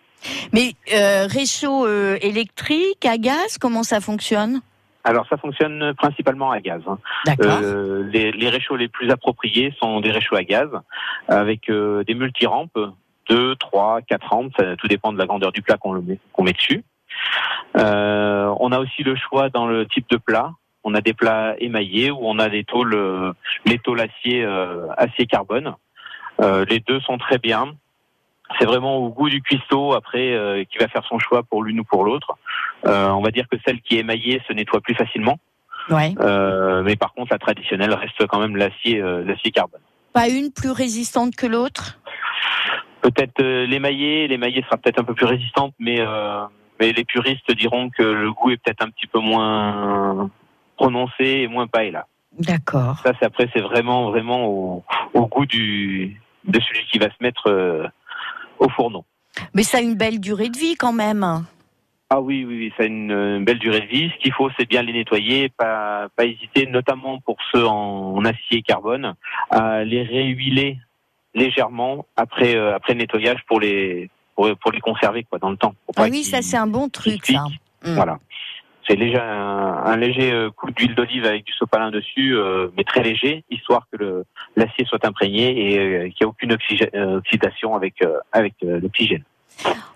Mais 0.52 0.74
euh, 0.94 1.26
réchaud 1.26 1.86
euh, 1.86 2.18
électrique, 2.20 3.06
à 3.06 3.16
gaz, 3.16 3.56
comment 3.58 3.82
ça 3.82 4.00
fonctionne? 4.02 4.60
Alors 5.04 5.26
ça 5.30 5.38
fonctionne 5.38 5.94
principalement 5.94 6.50
à 6.50 6.60
gaz. 6.60 6.82
hein. 6.86 6.98
D'accord. 7.24 7.60
Euh, 7.62 8.02
les, 8.12 8.32
les 8.32 8.48
réchauds 8.50 8.76
les 8.76 8.88
plus 8.88 9.10
appropriés 9.10 9.72
sont 9.80 10.00
des 10.00 10.10
réchauds 10.10 10.36
à 10.36 10.42
gaz 10.44 10.68
avec 11.28 11.70
euh, 11.70 12.04
des 12.04 12.14
multirampes, 12.14 12.78
2, 13.28 13.56
3, 13.56 14.02
4 14.02 14.28
rampes, 14.28 14.52
ça, 14.58 14.76
tout 14.76 14.88
dépend 14.88 15.12
de 15.12 15.18
la 15.18 15.26
grandeur 15.26 15.52
du 15.52 15.62
plat 15.62 15.76
qu'on 15.76 16.00
met, 16.00 16.18
qu'on 16.32 16.44
met 16.44 16.52
dessus. 16.52 16.84
Euh, 17.76 18.54
on 18.60 18.72
a 18.72 18.78
aussi 18.78 19.02
le 19.02 19.16
choix 19.16 19.48
dans 19.48 19.66
le 19.66 19.86
type 19.86 20.08
de 20.10 20.16
plat. 20.16 20.52
On 20.84 20.94
a 20.94 21.00
des 21.00 21.14
plats 21.14 21.56
émaillés 21.58 22.10
où 22.10 22.20
on 22.22 22.38
a 22.38 22.48
des 22.48 22.64
tôles, 22.64 22.94
euh, 22.94 23.32
les 23.64 23.78
tôles 23.78 24.00
acier, 24.00 24.44
euh, 24.44 24.86
acier 24.96 25.26
carbone. 25.26 25.74
Euh, 26.40 26.64
les 26.68 26.80
deux 26.80 27.00
sont 27.00 27.18
très 27.18 27.38
bien. 27.38 27.74
C'est 28.58 28.66
vraiment 28.66 28.98
au 28.98 29.08
goût 29.08 29.28
du 29.28 29.42
cuistot 29.42 29.94
après 29.94 30.64
qui 30.70 30.78
va 30.78 30.86
faire 30.86 31.04
son 31.08 31.18
choix 31.18 31.42
pour 31.42 31.64
l'une 31.64 31.80
ou 31.80 31.84
pour 31.84 32.04
l'autre. 32.04 32.36
On 32.84 33.20
va 33.20 33.32
dire 33.32 33.48
que 33.50 33.56
celle 33.66 33.80
qui 33.80 33.96
est 33.96 34.00
émaillée 34.00 34.40
se 34.46 34.52
nettoie 34.52 34.80
plus 34.80 34.94
facilement. 34.94 35.40
Ouais. 35.90 36.14
Mais 36.84 36.94
par 36.94 37.12
contre, 37.12 37.32
la 37.32 37.40
traditionnelle 37.40 37.92
reste 37.92 38.24
quand 38.28 38.38
même 38.38 38.56
l'acier, 38.56 39.00
l'acier 39.00 39.50
carbone. 39.50 39.80
Pas 40.12 40.28
une 40.28 40.52
plus 40.52 40.70
résistante 40.70 41.34
que 41.34 41.48
l'autre? 41.48 41.98
Peut-être 43.06 43.40
euh, 43.40 43.66
l'émaillé, 43.66 44.26
l'émaillé 44.26 44.62
sera 44.62 44.78
peut-être 44.78 44.98
un 44.98 45.04
peu 45.04 45.14
plus 45.14 45.26
résistante, 45.26 45.72
mais 45.78 46.00
euh, 46.00 46.44
mais 46.80 46.90
les 46.90 47.04
puristes 47.04 47.48
diront 47.52 47.88
que 47.88 48.02
le 48.02 48.32
goût 48.32 48.50
est 48.50 48.56
peut-être 48.56 48.82
un 48.82 48.90
petit 48.90 49.06
peu 49.06 49.20
moins 49.20 50.28
prononcé 50.76 51.24
et 51.24 51.46
moins 51.46 51.68
paella. 51.68 52.08
D'accord. 52.36 52.98
Ça, 53.04 53.12
c'est 53.20 53.24
après, 53.24 53.48
c'est 53.54 53.60
vraiment 53.60 54.10
vraiment 54.10 54.46
au, 54.46 54.84
au 55.14 55.26
goût 55.28 55.46
du 55.46 56.20
de 56.48 56.58
celui 56.58 56.84
qui 56.86 56.98
va 56.98 57.06
se 57.06 57.16
mettre 57.20 57.48
euh, 57.48 57.86
au 58.58 58.68
fourneau. 58.70 59.04
Mais 59.54 59.62
ça 59.62 59.78
a 59.78 59.82
une 59.82 59.94
belle 59.94 60.18
durée 60.18 60.48
de 60.48 60.58
vie 60.58 60.74
quand 60.74 60.92
même. 60.92 61.44
Ah 62.10 62.20
oui, 62.20 62.44
oui, 62.44 62.56
oui, 62.58 62.72
ça 62.76 62.82
a 62.82 62.86
une, 62.86 63.44
belle 63.44 63.60
durée 63.60 63.82
de 63.82 63.86
vie. 63.86 64.10
Ce 64.10 64.18
qu'il 64.18 64.32
faut, 64.32 64.50
c'est 64.58 64.68
bien 64.68 64.82
les 64.82 64.92
nettoyer, 64.92 65.48
pas, 65.48 66.08
pas 66.16 66.24
hésiter, 66.24 66.66
notamment 66.66 67.20
pour 67.20 67.36
ceux 67.52 67.64
en, 67.64 68.16
en 68.16 68.24
acier 68.24 68.62
carbone, 68.62 69.14
à 69.50 69.84
les 69.84 70.02
réhuiler 70.02 70.78
légèrement 71.36 72.04
après, 72.16 72.56
euh, 72.56 72.74
après 72.74 72.94
le 72.94 72.98
nettoyage 73.00 73.38
pour 73.46 73.60
les, 73.60 74.10
pour, 74.34 74.48
pour 74.60 74.72
les 74.72 74.80
conserver 74.80 75.22
quoi, 75.22 75.38
dans 75.38 75.50
le 75.50 75.56
temps. 75.56 75.74
Ah 75.96 76.08
oui, 76.10 76.24
ça 76.24 76.42
c'est 76.42 76.56
un 76.56 76.66
bon 76.66 76.88
truc 76.88 77.24
ça. 77.24 77.44
Mm. 77.84 77.94
Voilà. 77.94 78.18
C'est 78.88 78.94
léger, 78.94 79.18
un, 79.18 79.82
un 79.92 79.96
léger 79.96 80.32
euh, 80.32 80.50
coup 80.50 80.70
d'huile 80.70 80.94
d'olive 80.94 81.24
avec 81.26 81.44
du 81.44 81.52
sopalin 81.52 81.90
dessus, 81.90 82.36
euh, 82.36 82.68
mais 82.76 82.84
très 82.84 83.02
léger, 83.02 83.44
histoire 83.50 83.84
que 83.92 84.24
l'acier 84.54 84.84
soit 84.86 85.04
imprégné 85.04 85.72
et 85.72 85.78
euh, 85.78 86.08
qu'il 86.08 86.08
n'y 86.08 86.22
ait 86.22 86.24
aucune 86.24 86.52
oxydation 87.18 87.74
avec, 87.74 87.94
avec 88.32 88.54
l'oxygène. 88.62 89.24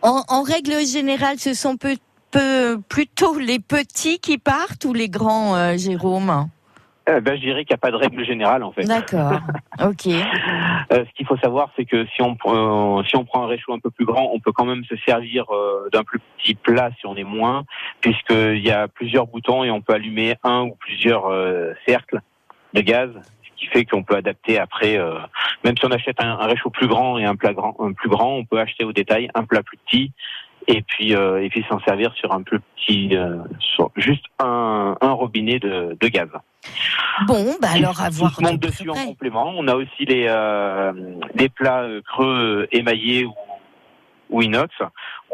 En, 0.03 0.23
en 0.29 0.43
règle 0.43 0.85
générale, 0.85 1.39
ce 1.39 1.55
sont 1.55 1.77
peu, 1.77 1.97
peu- 2.33 2.81
plutôt 2.89 3.39
les 3.39 3.61
petits 3.61 4.19
qui 4.19 4.39
partent 4.39 4.85
ou 4.85 4.93
les 4.93 5.09
grands, 5.09 5.77
Jérôme? 5.77 6.49
Euh, 7.09 7.21
ben, 7.21 7.35
je 7.37 7.41
dirais 7.41 7.65
qu'il 7.65 7.73
n'y 7.75 7.79
a 7.79 7.79
pas 7.79 7.91
de 7.91 7.97
règle 7.97 8.25
générale 8.25 8.63
en 8.63 8.73
fait. 8.73 8.85
D'accord. 8.85 9.33
Ok. 9.83 10.07
Euh, 10.09 11.05
ce 11.07 11.11
qu'il 11.15 11.27
faut 11.27 11.39
savoir, 11.39 11.71
c'est 11.75 11.87
que 11.87 12.05
si 12.15 12.21
on, 12.21 12.35
prend- 12.37 13.03
si 13.05 13.17
on 13.17 13.25
prend 13.25 13.45
un 13.45 13.47
réchaud 13.47 13.73
un 13.73 13.79
peu 13.79 13.91
plus 13.91 14.05
grand, 14.05 14.29
on 14.35 14.39
peut 14.41 14.53
quand 14.53 14.67
même 14.67 14.85
se 14.85 14.95
servir 15.07 15.45
euh, 15.51 15.89
d'un 15.93 16.05
plus 16.05 16.21
petit 16.37 16.55
plat 16.55 16.91
si 17.01 17.07
on 17.07 17.17
est 17.17 17.25
moins, 17.25 17.65
puisqu'il 18.03 18.59
y 18.59 18.71
a 18.71 18.89
plusieurs 18.89 19.27
boutons 19.27 19.65
et 19.65 19.71
on 19.71 19.81
peut 19.81 19.95
allumer 19.95 20.35
un 20.45 20.63
ou 20.65 20.75
plusieurs 20.79 21.27
euh, 21.29 21.73
cercles 21.87 22.21
de 22.75 22.83
gaz, 22.83 23.11
ce 23.43 23.51
qui 23.57 23.67
fait 23.69 23.85
qu'on 23.87 24.03
peut 24.03 24.17
adapter 24.17 24.59
après. 24.59 24.99
euh, 24.99 25.15
même 25.65 25.77
si 25.79 25.85
on 25.87 25.91
achète 25.91 26.21
un, 26.23 26.33
un 26.39 26.47
réchaud 26.47 26.69
plus 26.71 26.87
grand 26.87 27.17
et 27.19 27.25
un 27.25 27.37
plat 27.37 27.55
grand, 27.55 27.75
un 27.81 27.93
plus 27.93 28.11
grand, 28.11 28.35
on 28.35 28.45
peut 28.45 28.59
acheter 28.61 28.85
au 28.85 28.93
détail 28.93 29.31
un 29.35 29.45
plat 29.45 29.63
plus 29.63 29.79
petit. 29.79 30.13
Et 30.67 30.83
puis, 30.83 31.15
euh, 31.15 31.43
et 31.43 31.49
puis 31.49 31.65
s'en 31.69 31.81
servir 31.81 32.13
sur 32.15 32.33
un 32.33 32.43
plus 32.43 32.61
petit, 32.61 33.17
euh, 33.17 33.39
sur 33.59 33.91
juste 33.97 34.25
un, 34.39 34.97
un 35.01 35.11
robinet 35.13 35.59
de, 35.59 35.97
de 35.99 36.09
gaz. 36.09 36.29
Bon, 37.27 37.57
bah 37.61 37.69
alors 37.75 38.01
à 38.01 38.11
Qui 38.11 38.19
voir 38.19 38.35
se 38.35 38.43
monte 38.43 38.61
de 38.61 38.69
dessus 38.69 38.89
en 38.91 38.95
complément. 38.95 39.53
On 39.57 39.67
a 39.69 39.75
aussi 39.75 40.05
les 40.05 40.27
euh, 40.29 40.93
les 41.35 41.49
plats 41.49 41.89
creux 42.07 42.69
émaillés 42.73 43.25
ou, 43.25 43.35
ou 44.29 44.43
inox, 44.43 44.73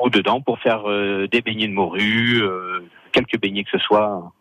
ou 0.01 0.09
dedans 0.09 0.41
pour 0.41 0.59
faire 0.61 0.89
euh, 0.89 1.27
des 1.29 1.43
beignets 1.43 1.68
de 1.68 1.72
morue, 1.72 2.41
euh, 2.43 2.81
quelques 3.12 3.39
beignets 3.41 3.64
que 3.64 3.79
ce 3.79 3.85
soit. 3.85 4.33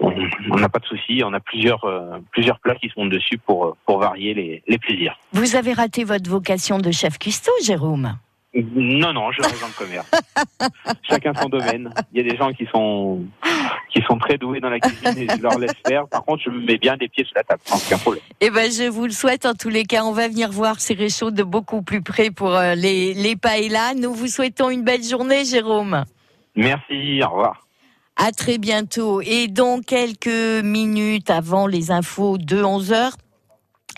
On 0.00 0.56
n'a 0.56 0.68
pas 0.68 0.80
de 0.80 0.86
souci. 0.86 1.22
On 1.24 1.32
a 1.34 1.40
plusieurs 1.40 1.84
euh, 1.84 2.18
plusieurs 2.32 2.58
plats 2.58 2.74
qui 2.74 2.88
se 2.88 2.98
montent 2.98 3.10
dessus 3.10 3.38
pour 3.38 3.76
pour 3.86 3.98
varier 3.98 4.34
les, 4.34 4.62
les 4.66 4.78
plaisirs. 4.78 5.16
Vous 5.32 5.56
avez 5.56 5.72
raté 5.72 6.04
votre 6.04 6.28
vocation 6.28 6.78
de 6.78 6.90
chef 6.90 7.18
cuistot, 7.18 7.52
Jérôme 7.62 8.16
Non, 8.54 9.12
non, 9.12 9.32
je 9.32 9.42
reste 9.42 9.60
dans 9.60 9.66
le 9.66 9.72
commerce. 9.72 10.10
Chacun 11.02 11.34
son 11.34 11.48
domaine. 11.48 11.92
Il 12.12 12.22
y 12.22 12.26
a 12.26 12.30
des 12.30 12.36
gens 12.36 12.52
qui 12.52 12.66
sont 12.66 13.24
qui 13.90 14.00
sont 14.02 14.16
très 14.18 14.38
doués 14.38 14.60
dans 14.60 14.70
la 14.70 14.78
cuisine 14.78 15.18
et 15.18 15.28
je 15.28 15.42
leur 15.42 15.58
laisse 15.58 15.74
faire. 15.86 16.06
Par 16.06 16.24
contre, 16.24 16.42
je 16.44 16.50
me 16.50 16.60
mets 16.60 16.78
bien 16.78 16.96
des 16.96 17.08
pieds 17.08 17.24
sous 17.24 17.34
la 17.34 17.42
table, 17.42 17.60
sans 17.64 17.84
aucun 17.84 17.98
problème. 17.98 18.22
Eh 18.40 18.50
ben, 18.50 18.70
je 18.70 18.88
vous 18.88 19.06
le 19.06 19.12
souhaite 19.12 19.44
en 19.46 19.54
tous 19.54 19.68
les 19.70 19.84
cas. 19.84 20.04
On 20.04 20.12
va 20.12 20.28
venir 20.28 20.50
voir 20.50 20.80
ces 20.80 20.94
réchauds 20.94 21.32
de 21.32 21.42
beaucoup 21.42 21.82
plus 21.82 22.02
près 22.02 22.30
pour 22.30 22.54
euh, 22.54 22.74
les, 22.74 23.14
les 23.14 23.34
paellas. 23.34 23.94
Nous 23.94 24.14
vous 24.14 24.28
souhaitons 24.28 24.70
une 24.70 24.82
belle 24.82 25.02
journée, 25.02 25.44
Jérôme. 25.44 26.04
Merci, 26.54 27.20
au 27.22 27.30
revoir. 27.30 27.66
À 28.16 28.30
très 28.30 28.58
bientôt. 28.58 29.20
Et 29.20 29.48
dans 29.48 29.80
quelques 29.80 30.62
minutes 30.62 31.30
avant 31.30 31.66
les 31.66 31.90
infos 31.90 32.38
de 32.38 32.62
11 32.62 32.92
heures, 32.92 33.16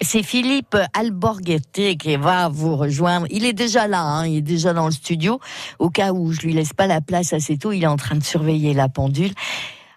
c'est 0.01 0.23
Philippe 0.23 0.77
Alborgueté 0.95 1.97
qui 1.97 2.17
va 2.17 2.49
vous 2.49 2.77
rejoindre. 2.77 3.27
Il 3.31 3.45
est 3.45 3.53
déjà 3.53 3.89
là, 3.89 4.03
hein, 4.03 4.27
il 4.27 4.37
est 4.39 4.43
déjà 4.43 4.73
dans 4.73 4.87
le 4.87 4.93
studio. 4.93 5.41
Au 5.79 5.91
cas 5.91 6.13
où 6.13 6.33
je 6.33 6.41
lui 6.43 6.53
laisse 6.53 6.73
pas 6.73 6.87
la 6.87 7.01
place 7.01 7.33
assez 7.33 7.57
tôt, 7.57 7.73
il 7.73 7.83
est 7.83 7.89
en 7.89 7.97
train 7.97 8.17
de 8.17 8.25
surveiller 8.25 8.75
la 8.75 8.89
pendule. 8.89 9.33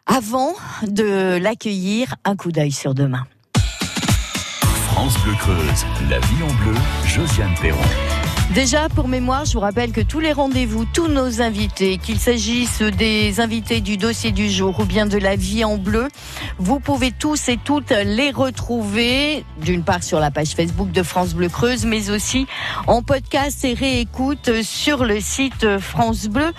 Avant 0.06 0.54
de 0.88 1.38
l'accueillir, 1.38 2.16
un 2.26 2.36
coup 2.36 2.52
d'œil 2.52 2.72
sur 2.72 2.94
demain. 2.94 3.26
France 4.88 5.18
Bleu 5.24 5.34
Creuse, 5.36 5.86
la 6.10 6.20
vie 6.20 6.44
en 6.44 6.54
bleu, 6.64 6.76
Josiane 7.06 7.54
Perron. 7.62 8.09
Déjà, 8.54 8.90
pour 8.90 9.08
mémoire, 9.08 9.46
je 9.46 9.54
vous 9.54 9.60
rappelle 9.60 9.92
que 9.92 10.02
tous 10.02 10.20
les 10.20 10.34
rendez-vous, 10.34 10.84
tous 10.86 11.08
nos 11.08 11.40
invités, 11.40 12.00
qu'il 12.00 12.20
s'agisse 12.20 12.82
des 12.82 13.40
invités 13.42 13.80
du 13.80 13.96
dossier 13.96 14.32
du 14.32 14.50
jour 14.50 14.80
ou 14.80 14.86
bien 14.86 15.06
de 15.06 15.20
la 15.20 15.36
vie 15.36 15.64
en 15.64 15.78
bleu, 15.78 16.08
vous 16.58 16.80
pouvez 16.80 17.12
tous 17.12 17.48
et 17.48 17.58
toutes 17.64 17.92
les 17.92 18.32
retrouver, 18.32 19.46
d'une 19.62 19.84
part 19.84 20.02
sur 20.02 20.20
la 20.20 20.32
page 20.32 20.56
Facebook 20.56 20.90
de 20.92 21.04
France 21.04 21.36
Bleu 21.36 21.48
Creuse, 21.48 21.86
mais 21.86 22.10
aussi 22.10 22.48
en 22.88 23.04
podcast 23.04 23.64
et 23.66 23.76
réécoute 23.76 24.64
sur 24.64 25.06
le 25.06 25.22
site 25.22 25.78
francebleu.fr. 25.78 26.54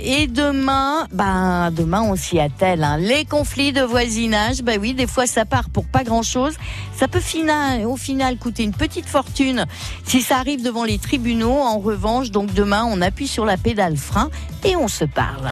Et 0.00 0.28
demain, 0.28 1.08
ben, 1.12 1.72
demain, 1.72 2.02
on 2.02 2.14
s'y 2.14 2.38
attelle, 2.38 2.84
hein. 2.84 2.98
Les 2.98 3.24
conflits 3.24 3.72
de 3.72 3.82
voisinage, 3.82 4.62
ben 4.62 4.78
oui, 4.80 4.94
des 4.94 5.08
fois 5.08 5.26
ça 5.26 5.44
part 5.44 5.70
pour 5.70 5.86
pas 5.86 6.04
grand 6.04 6.22
chose. 6.22 6.54
Ça 6.94 7.08
peut 7.08 7.20
fina- 7.20 7.80
au 7.84 7.96
final 7.96 8.38
coûter 8.38 8.62
une 8.62 8.72
petite 8.72 9.06
fortune 9.06 9.66
si 10.04 10.22
arrive 10.36 10.62
devant 10.62 10.84
les 10.84 10.98
tribunaux. 10.98 11.58
En 11.58 11.78
revanche, 11.78 12.30
donc 12.30 12.52
demain, 12.54 12.84
on 12.88 13.00
appuie 13.00 13.28
sur 13.28 13.44
la 13.44 13.56
pédale 13.56 13.96
frein 13.96 14.30
et 14.64 14.76
on 14.76 14.88
se 14.88 15.04
parle. 15.04 15.42